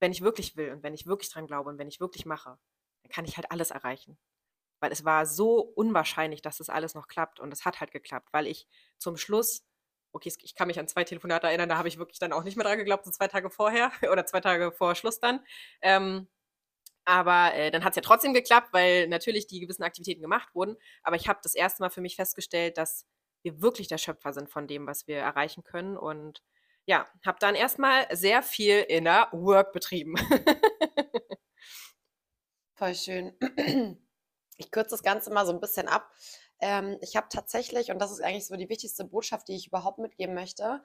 [0.01, 2.59] wenn ich wirklich will und wenn ich wirklich dran glaube und wenn ich wirklich mache,
[3.03, 4.19] dann kann ich halt alles erreichen.
[4.81, 8.29] Weil es war so unwahrscheinlich, dass das alles noch klappt und es hat halt geklappt,
[8.33, 8.67] weil ich
[8.99, 9.65] zum Schluss,
[10.13, 12.57] okay, ich kann mich an zwei Telefonate erinnern, da habe ich wirklich dann auch nicht
[12.57, 15.41] mehr dran geglaubt, so zwei Tage vorher oder zwei Tage vor Schluss dann.
[15.83, 16.29] Ähm,
[17.05, 20.77] aber äh, dann hat es ja trotzdem geklappt, weil natürlich die gewissen Aktivitäten gemacht wurden.
[21.03, 23.07] Aber ich habe das erste Mal für mich festgestellt, dass
[23.45, 25.97] wir wirklich der Schöpfer sind von dem, was wir erreichen können.
[25.97, 26.43] Und
[26.87, 30.17] ja, habe dann erstmal sehr viel Inner Work betrieben.
[32.75, 33.37] Voll schön.
[34.57, 36.09] Ich kürze das Ganze mal so ein bisschen ab.
[36.61, 39.99] Ähm, ich habe tatsächlich, und das ist eigentlich so die wichtigste Botschaft, die ich überhaupt
[39.99, 40.81] mitgeben möchte,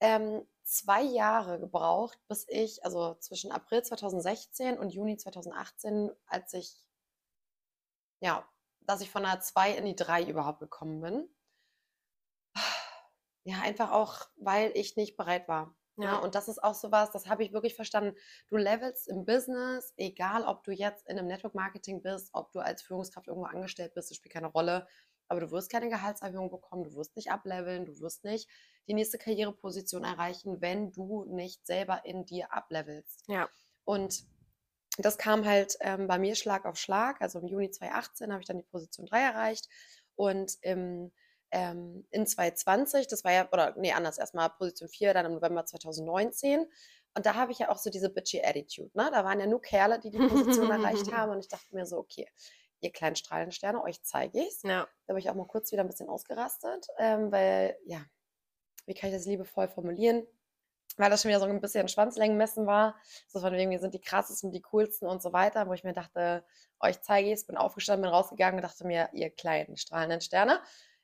[0.00, 6.74] ähm, zwei Jahre gebraucht, bis ich, also zwischen April 2016 und Juni 2018, als ich,
[8.20, 8.44] ja,
[8.80, 11.28] dass ich von einer 2 in die 3 überhaupt gekommen bin.
[13.48, 15.74] Ja, einfach auch, weil ich nicht bereit war.
[15.96, 16.20] Ja, ne?
[16.20, 18.14] und das ist auch so was, das habe ich wirklich verstanden.
[18.50, 22.60] Du levelst im Business, egal ob du jetzt in einem Network Marketing bist, ob du
[22.60, 24.86] als Führungskraft irgendwo angestellt bist, das spielt keine Rolle.
[25.28, 28.50] Aber du wirst keine Gehaltserhöhung bekommen, du wirst nicht ableveln, du wirst nicht
[28.86, 33.24] die nächste Karriereposition erreichen, wenn du nicht selber in dir ablevelst.
[33.28, 33.48] Ja.
[33.84, 34.24] Und
[34.98, 37.22] das kam halt ähm, bei mir Schlag auf Schlag.
[37.22, 39.68] Also im Juni 2018 habe ich dann die Position 3 erreicht
[40.16, 41.12] und im
[41.50, 45.64] ähm, in 2020, das war ja, oder nee, anders, erstmal Position 4, dann im November
[45.64, 46.66] 2019.
[47.14, 49.10] Und da habe ich ja auch so diese bitchy Attitude, ne?
[49.12, 51.32] Da waren ja nur Kerle, die die Position erreicht haben.
[51.32, 52.28] Und ich dachte mir so, okay,
[52.80, 54.62] ihr kleinen Strahlensterne, euch zeige ich's.
[54.62, 54.86] Ja.
[55.06, 58.04] Da habe ich auch mal kurz wieder ein bisschen ausgerastet, ähm, weil, ja,
[58.86, 60.26] wie kann ich das liebevoll formulieren?
[60.96, 62.96] Weil das schon wieder so ein bisschen Schwanzlängenmessen war.
[63.26, 65.92] So von wegen, wir sind die krassesten, die coolsten und so weiter, wo ich mir
[65.92, 66.44] dachte,
[66.80, 70.60] euch zeige ich es, bin aufgestanden, bin rausgegangen und dachte mir, ihr kleinen strahlenden Sterne,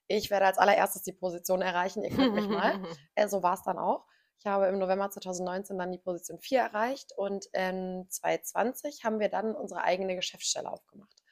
[0.09, 2.83] ich werde als allererstes die Position erreichen, ihr könnt mich mal.
[3.15, 4.05] äh, so war es dann auch.
[4.39, 9.29] Ich habe im November 2019 dann die Position 4 erreicht und in 2020 haben wir
[9.29, 11.23] dann unsere eigene Geschäftsstelle aufgemacht.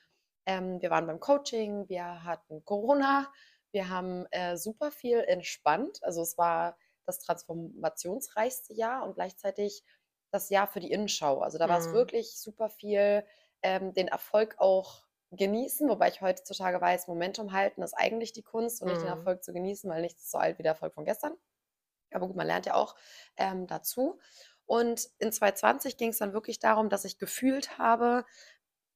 [0.46, 3.30] Ähm, wir waren beim Coaching, wir hatten Corona,
[3.70, 5.98] wir haben äh, super viel entspannt.
[6.02, 9.84] Also es war das transformationsreichste Jahr und gleichzeitig
[10.30, 11.40] das Jahr für die Innenschau.
[11.40, 11.92] Also da war es mhm.
[11.92, 13.26] wirklich super viel,
[13.62, 18.82] ähm, den Erfolg auch genießen, wobei ich heutzutage weiß, Momentum halten ist eigentlich die Kunst
[18.82, 19.18] und nicht den mhm.
[19.18, 21.32] Erfolg zu genießen, weil nichts ist so alt wie der Erfolg von gestern.
[22.12, 22.94] Aber gut, man lernt ja auch
[23.36, 24.18] ähm, dazu.
[24.66, 28.24] Und in 2020 ging es dann wirklich darum, dass ich gefühlt habe,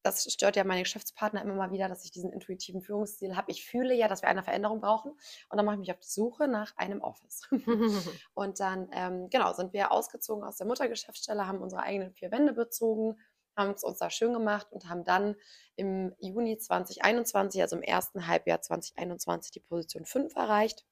[0.02, 3.50] das stört ja meine Geschäftspartner immer mal wieder, dass ich diesen intuitiven Führungsstil habe.
[3.50, 6.08] Ich fühle ja, dass wir eine Veränderung brauchen und dann mache ich mich auf die
[6.08, 7.42] Suche nach einem Office.
[8.34, 12.52] und dann, ähm, genau, sind wir ausgezogen aus der Muttergeschäftsstelle, haben unsere eigenen vier Wände
[12.52, 13.18] bezogen,
[13.56, 15.36] haben es uns da schön gemacht und haben dann
[15.76, 20.84] im Juni 2021, also im ersten Halbjahr 2021, die Position 5 erreicht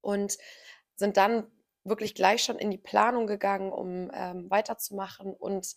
[0.00, 0.36] und
[0.96, 1.50] sind dann
[1.84, 5.74] wirklich gleich schon in die Planung gegangen, um ähm, weiterzumachen und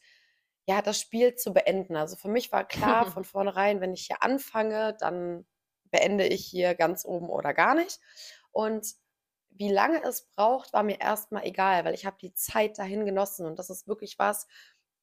[0.68, 1.96] ja, das Spiel zu beenden.
[1.96, 5.46] Also für mich war klar von vornherein, wenn ich hier anfange, dann
[5.86, 8.00] beende ich hier ganz oben oder gar nicht.
[8.52, 8.96] Und
[9.58, 13.46] wie lange es braucht, war mir erstmal egal, weil ich habe die Zeit dahin genossen.
[13.46, 14.48] Und das ist wirklich was,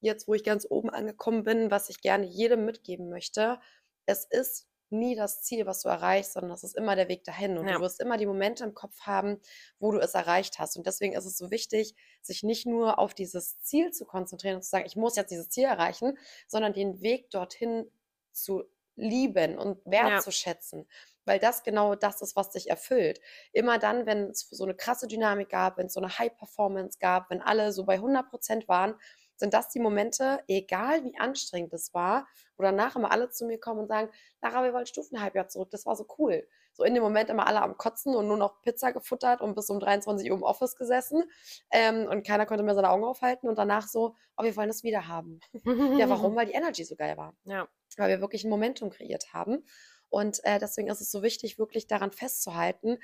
[0.03, 3.59] jetzt wo ich ganz oben angekommen bin, was ich gerne jedem mitgeben möchte.
[4.05, 7.57] Es ist nie das Ziel, was du erreichst, sondern es ist immer der Weg dahin.
[7.57, 7.77] Und ja.
[7.77, 9.41] du wirst immer die Momente im Kopf haben,
[9.79, 10.77] wo du es erreicht hast.
[10.77, 14.63] Und deswegen ist es so wichtig, sich nicht nur auf dieses Ziel zu konzentrieren und
[14.63, 17.91] zu sagen, ich muss jetzt dieses Ziel erreichen, sondern den Weg dorthin
[18.33, 20.81] zu lieben und wertzuschätzen.
[20.81, 20.87] Ja.
[21.25, 23.21] Weil das genau das ist, was dich erfüllt.
[23.53, 27.31] Immer dann, wenn es so eine krasse Dynamik gab, wenn es so eine High-Performance gab,
[27.31, 28.95] wenn alle so bei 100 Prozent waren,
[29.43, 33.59] sind das die Momente, egal wie anstrengend es war, wo danach immer alle zu mir
[33.59, 34.09] kommen und sagen,
[34.41, 36.47] Lara, wir wollen Stufenhalbjahr zurück, das war so cool.
[36.75, 39.69] So in dem Moment immer alle am Kotzen und nur noch Pizza gefuttert und bis
[39.69, 41.25] um 23 Uhr im Office gesessen
[41.73, 44.85] ähm, und keiner konnte mehr seine Augen aufhalten und danach so, oh, wir wollen das
[44.85, 45.41] wieder haben.
[45.65, 46.35] ja, warum?
[46.37, 47.35] Weil die Energy so geil war.
[47.45, 47.67] Ja.
[47.97, 49.67] Weil wir wirklich ein Momentum kreiert haben.
[50.09, 52.99] Und äh, deswegen ist es so wichtig, wirklich daran festzuhalten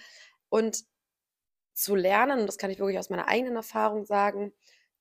[0.50, 0.84] und
[1.72, 4.52] zu lernen, und das kann ich wirklich aus meiner eigenen Erfahrung sagen,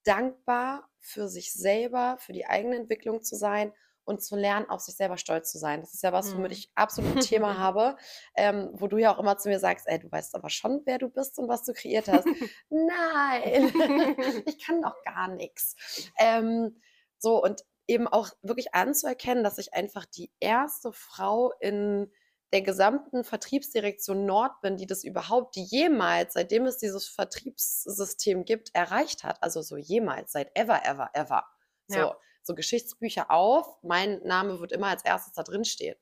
[0.08, 3.74] dankbar für sich selber, für die eigene Entwicklung zu sein
[4.08, 5.82] und zu lernen, auf sich selber stolz zu sein.
[5.82, 6.58] Das ist ja was, womit mhm.
[6.58, 7.98] ich absolut ein Thema habe,
[8.36, 10.98] ähm, wo du ja auch immer zu mir sagst, ey, du weißt aber schon, wer
[10.98, 12.26] du bist und was du kreiert hast.
[12.70, 13.74] Nein,
[14.46, 15.76] ich kann doch gar nichts.
[16.18, 16.80] Ähm,
[17.18, 22.12] so, und eben auch wirklich anzuerkennen, dass ich einfach die erste Frau in
[22.54, 29.24] der gesamten Vertriebsdirektion Nord bin, die das überhaupt jemals, seitdem es dieses Vertriebssystem gibt, erreicht
[29.24, 29.42] hat.
[29.44, 31.44] Also so jemals, seit ever, ever, ever.
[31.88, 32.18] So, ja.
[32.44, 35.98] so Geschichtsbücher auf, mein Name wird immer als erstes da drin stehen.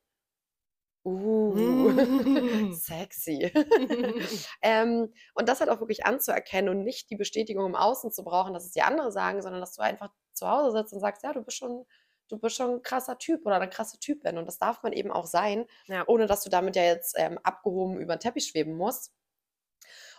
[1.04, 1.92] Uh,
[2.74, 3.52] sexy.
[4.64, 8.54] ähm, und das halt auch wirklich anzuerkennen und nicht die Bestätigung im Außen zu brauchen,
[8.54, 11.32] dass es die andere sagen, sondern dass du einfach zu Hause sitzt und sagst, ja,
[11.34, 11.86] du bist schon
[12.30, 14.38] du bist schon ein krasser Typ oder eine krasse Typin.
[14.38, 16.04] Und das darf man eben auch sein, ja.
[16.08, 19.14] ohne dass du damit ja jetzt ähm, abgehoben über den Teppich schweben musst.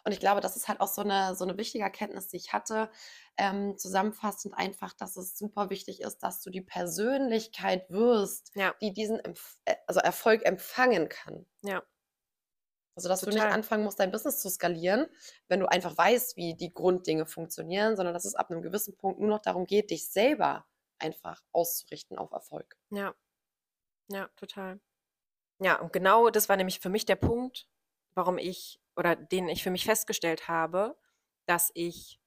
[0.05, 2.53] Und ich glaube, das ist halt auch so eine, so eine wichtige Erkenntnis, die ich
[2.53, 2.91] hatte.
[3.37, 8.73] Ähm, zusammenfassend einfach, dass es super wichtig ist, dass du die Persönlichkeit wirst, ja.
[8.81, 11.45] die diesen Empf äh, also Erfolg empfangen kann.
[11.63, 11.83] Ja.
[12.95, 13.35] Also, dass Total.
[13.35, 15.07] du nicht anfangen musst, dein Business zu skalieren,
[15.49, 19.19] wenn du einfach weißt, wie die Grunddinge funktionieren, sondern dass es ab einem gewissen Punkt
[19.19, 20.65] nur noch darum geht, dich selber
[20.99, 22.77] einfach auszurichten auf Erfolg.
[22.91, 23.15] Ja.
[24.09, 24.81] Ja, total.
[25.61, 27.69] Ja, und genau das war nämlich für mich der Punkt,
[28.15, 30.97] warum ich oder den ich für mich festgestellt habe,
[31.47, 32.21] dass ich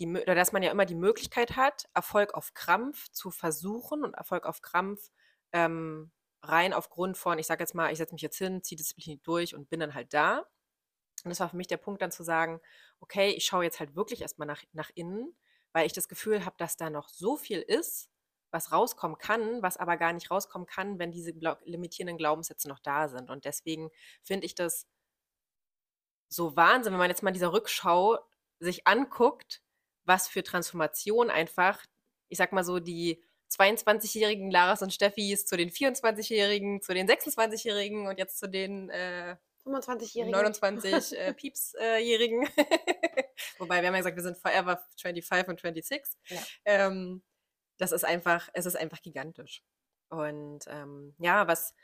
[0.00, 4.14] die oder dass man ja immer die Möglichkeit hat, Erfolg auf Krampf zu versuchen und
[4.14, 5.10] Erfolg auf Krampf
[5.52, 6.12] ähm,
[6.42, 9.54] rein aufgrund von, ich sage jetzt mal, ich setze mich jetzt hin, ziehe Disziplin durch
[9.54, 10.40] und bin dann halt da.
[11.24, 12.60] Und das war für mich der Punkt dann zu sagen,
[13.00, 15.36] okay, ich schaue jetzt halt wirklich erstmal nach, nach innen
[15.74, 18.08] weil ich das Gefühl habe, dass da noch so viel ist,
[18.50, 21.32] was rauskommen kann, was aber gar nicht rauskommen kann, wenn diese
[21.64, 23.28] limitierenden Glaubenssätze noch da sind.
[23.28, 23.90] Und deswegen
[24.22, 24.86] finde ich das
[26.28, 28.18] so Wahnsinn, wenn man jetzt mal in dieser Rückschau
[28.60, 29.62] sich anguckt,
[30.04, 31.84] was für Transformation einfach,
[32.28, 33.20] ich sag mal so, die
[33.50, 39.36] 22-jährigen Laras und Steffis zu den 24-jährigen, zu den 26-jährigen und jetzt zu den äh,
[39.64, 40.32] 25-jährigen.
[40.32, 42.46] 29 äh, Pieps-Jährigen.
[42.56, 43.24] Äh,
[43.58, 46.18] Wobei, wir haben ja gesagt, wir sind forever 25 und 26.
[46.28, 46.40] Ja.
[46.64, 47.22] Ähm,
[47.78, 49.62] das ist einfach, es ist einfach gigantisch.
[50.08, 51.74] Und ähm, ja, was,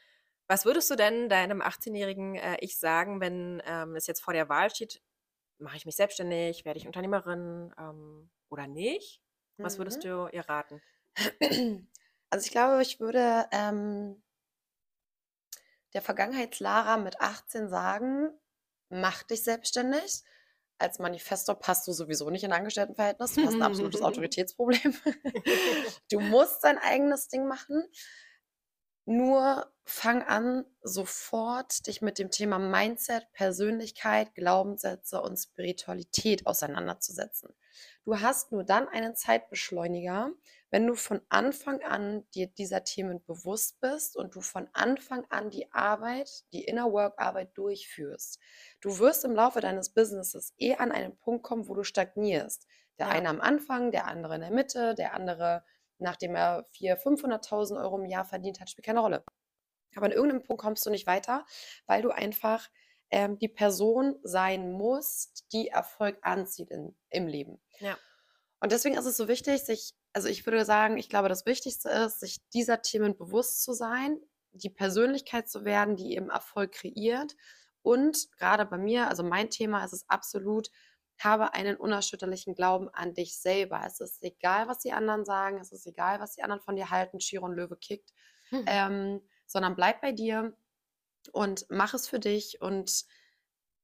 [0.47, 4.49] was würdest du denn deinem 18-jährigen äh, Ich sagen, wenn ähm, es jetzt vor der
[4.49, 5.03] Wahl steht,
[5.59, 9.21] mache ich mich selbstständig, werde ich Unternehmerin ähm, oder nicht?
[9.59, 10.09] Was würdest mhm.
[10.09, 10.81] du ihr raten?
[12.31, 14.23] Also ich glaube, ich würde ähm,
[15.95, 18.31] der Vergangenheitslara mit 18 sagen,
[18.89, 20.23] mach dich selbstständig.
[20.79, 23.35] Als Manifestor passt du sowieso nicht in Angestelltenverhältnis.
[23.35, 24.95] Du hast ein absolutes Autoritätsproblem.
[26.11, 27.85] du musst dein eigenes Ding machen.
[29.05, 37.53] Nur fang an, sofort dich mit dem Thema Mindset, Persönlichkeit, Glaubenssätze und Spiritualität auseinanderzusetzen.
[38.05, 40.31] Du hast nur dann einen Zeitbeschleuniger,
[40.71, 45.51] wenn du von Anfang an dir dieser Themen bewusst bist und du von Anfang an
[45.51, 48.39] die Arbeit, die Inner Work Arbeit durchführst.
[48.81, 52.67] Du wirst im Laufe deines Businesses eh an einen Punkt kommen, wo du stagnierst.
[52.99, 53.13] Der ja.
[53.13, 55.65] eine am Anfang, der andere in der Mitte, der andere
[56.01, 59.25] nachdem er 400.000, 500.000 Euro im Jahr verdient hat, spielt keine Rolle.
[59.95, 61.45] Aber an irgendeinem Punkt kommst du nicht weiter,
[61.87, 62.69] weil du einfach
[63.11, 67.61] ähm, die Person sein musst, die Erfolg anzieht in, im Leben.
[67.79, 67.99] Ja.
[68.61, 71.89] Und deswegen ist es so wichtig, sich, also ich würde sagen, ich glaube, das Wichtigste
[71.89, 74.19] ist, sich dieser Themen bewusst zu sein,
[74.53, 77.37] die Persönlichkeit zu werden, die eben Erfolg kreiert.
[77.83, 80.71] Und gerade bei mir, also mein Thema ist es absolut,
[81.19, 83.83] habe einen unerschütterlichen Glauben an dich selber.
[83.87, 86.91] Es ist egal, was die anderen sagen, es ist egal, was die anderen von dir
[86.91, 88.13] halten, Chiron Löwe kickt,
[88.49, 88.65] hm.
[88.67, 90.57] ähm, sondern bleib bei dir
[91.33, 93.05] und mach es für dich und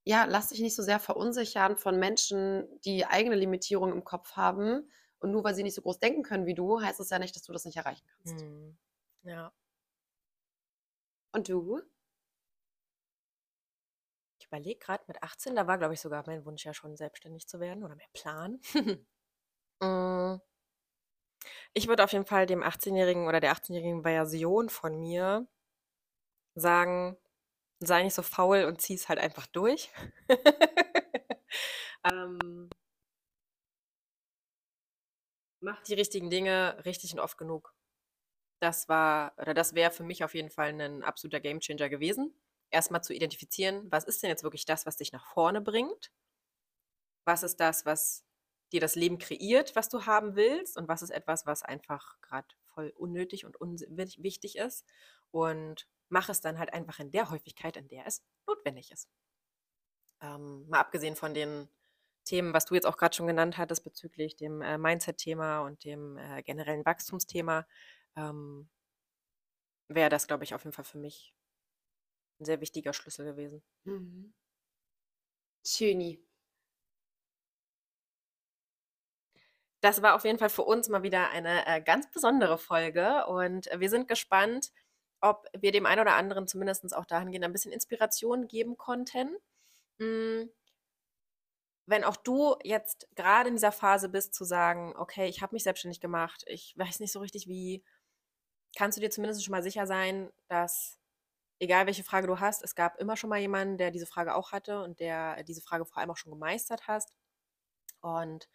[0.05, 4.89] ja, lass dich nicht so sehr verunsichern von Menschen, die eigene Limitierungen im Kopf haben.
[5.27, 7.35] Und nur weil sie nicht so groß denken können wie du, heißt es ja nicht,
[7.35, 8.41] dass du das nicht erreichen kannst.
[8.41, 8.79] Hm.
[9.25, 9.53] Ja.
[11.33, 11.83] Und du?
[14.39, 17.49] Ich überlege gerade mit 18, da war, glaube ich, sogar mein Wunsch ja schon selbstständig
[17.49, 18.61] zu werden oder mein Plan.
[19.79, 20.41] Mm.
[21.75, 25.47] ich würde auf jeden Fall dem 18-jährigen oder der 18-jährigen Version von mir
[26.55, 27.19] sagen,
[27.81, 29.91] sei nicht so faul und zieh es halt einfach durch.
[32.11, 32.71] ähm,
[35.67, 37.75] mach die richtigen Dinge richtig und oft genug.
[38.61, 42.33] Das war, oder das wäre für mich auf jeden Fall ein absoluter Gamechanger gewesen.
[42.71, 46.13] Erstmal zu identifizieren, was ist denn jetzt wirklich das, was dich nach vorne bringt?
[47.25, 48.25] Was ist das, was
[48.73, 50.79] dir das Leben kreiert, was du haben willst?
[50.79, 54.87] Und was ist etwas, was einfach gerade voll unnötig und unwichtig ist?
[55.33, 59.09] Und mach es dann halt einfach in der Häufigkeit, in der es notwendig ist.
[60.21, 61.69] Ähm, mal abgesehen von den
[62.27, 66.19] Themen, was du jetzt auch gerade schon genannt hattest bezüglich dem äh, Mindset-Thema und dem
[66.19, 67.67] äh, generellen Wachstumsthema,
[68.17, 68.69] ähm,
[69.89, 71.35] wäre das, glaube ich, auf jeden Fall für mich
[72.41, 73.63] ein sehr wichtiger Schlüssel gewesen.
[73.85, 74.33] Mhm.
[75.65, 76.19] Schöni.
[79.83, 83.69] Das war auf jeden Fall für uns mal wieder eine äh, ganz besondere Folge und
[83.77, 84.73] wir sind gespannt,
[85.21, 89.37] ob wir dem einen oder anderen zumindest auch dahingehend ein bisschen Inspiration geben konnten.
[90.01, 90.51] Hm,
[91.87, 95.63] wenn auch du jetzt gerade in dieser Phase bist, zu sagen, okay, ich habe mich
[95.63, 97.85] selbstständig gemacht, ich weiß nicht so richtig wie,
[98.77, 100.99] kannst du dir zumindest schon mal sicher sein, dass
[101.59, 104.53] egal welche Frage du hast, es gab immer schon mal jemanden, der diese Frage auch
[104.53, 107.15] hatte und der diese Frage vor allem auch schon gemeistert hast.
[108.01, 108.49] Und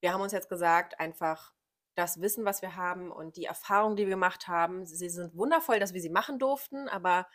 [0.00, 1.52] wir haben uns jetzt gesagt, einfach
[1.94, 5.78] das Wissen, was wir haben und die Erfahrungen, die wir gemacht haben, sie sind wundervoll,
[5.80, 7.28] dass wir sie machen durften, aber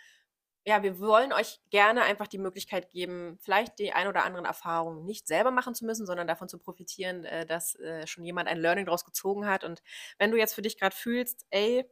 [0.65, 5.05] ja, wir wollen euch gerne einfach die Möglichkeit geben, vielleicht die ein oder anderen Erfahrungen
[5.05, 8.57] nicht selber machen zu müssen, sondern davon zu profitieren, äh, dass äh, schon jemand ein
[8.57, 9.63] Learning daraus gezogen hat.
[9.63, 9.83] Und
[10.17, 11.85] wenn du jetzt für dich gerade fühlst, ey,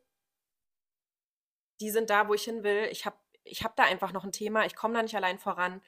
[1.82, 4.32] die sind da, wo ich hin will, ich habe ich hab da einfach noch ein
[4.32, 5.82] Thema, ich komme da nicht allein voran,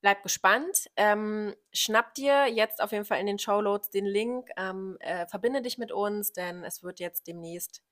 [0.00, 0.88] Bleib gespannt.
[0.94, 5.60] Ähm, schnapp dir jetzt auf jeden Fall in den Showloads den Link, ähm, äh, verbinde
[5.60, 7.82] dich mit uns, denn es wird jetzt demnächst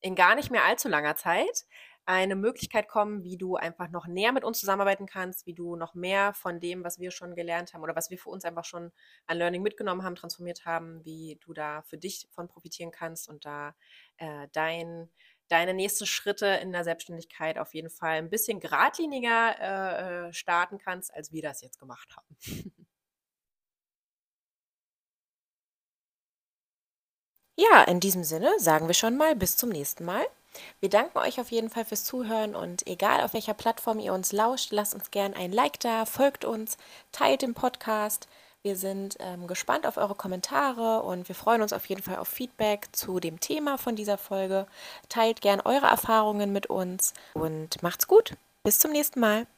[0.00, 1.64] in gar nicht mehr allzu langer Zeit
[2.04, 5.94] eine Möglichkeit kommen, wie du einfach noch näher mit uns zusammenarbeiten kannst, wie du noch
[5.94, 8.92] mehr von dem, was wir schon gelernt haben oder was wir für uns einfach schon
[9.26, 13.44] an Learning mitgenommen haben, transformiert haben, wie du da für dich von profitieren kannst und
[13.44, 13.74] da
[14.18, 15.10] äh, dein
[15.48, 20.78] deine nächsten Schritte in der Selbstständigkeit auf jeden Fall ein bisschen geradliniger äh, äh starten
[20.78, 22.36] kannst, als wir das jetzt gemacht haben.
[27.58, 30.26] Ja, in diesem Sinne sagen wir schon mal bis zum nächsten Mal.
[30.80, 34.32] Wir danken euch auf jeden Fall fürs Zuhören und egal auf welcher Plattform ihr uns
[34.32, 36.76] lauscht, lasst uns gerne ein Like da, folgt uns,
[37.12, 38.28] teilt den Podcast.
[38.62, 42.28] Wir sind ähm, gespannt auf eure Kommentare und wir freuen uns auf jeden Fall auf
[42.28, 44.66] Feedback zu dem Thema von dieser Folge.
[45.08, 48.34] Teilt gern eure Erfahrungen mit uns und macht's gut.
[48.62, 49.48] Bis zum nächsten Mal.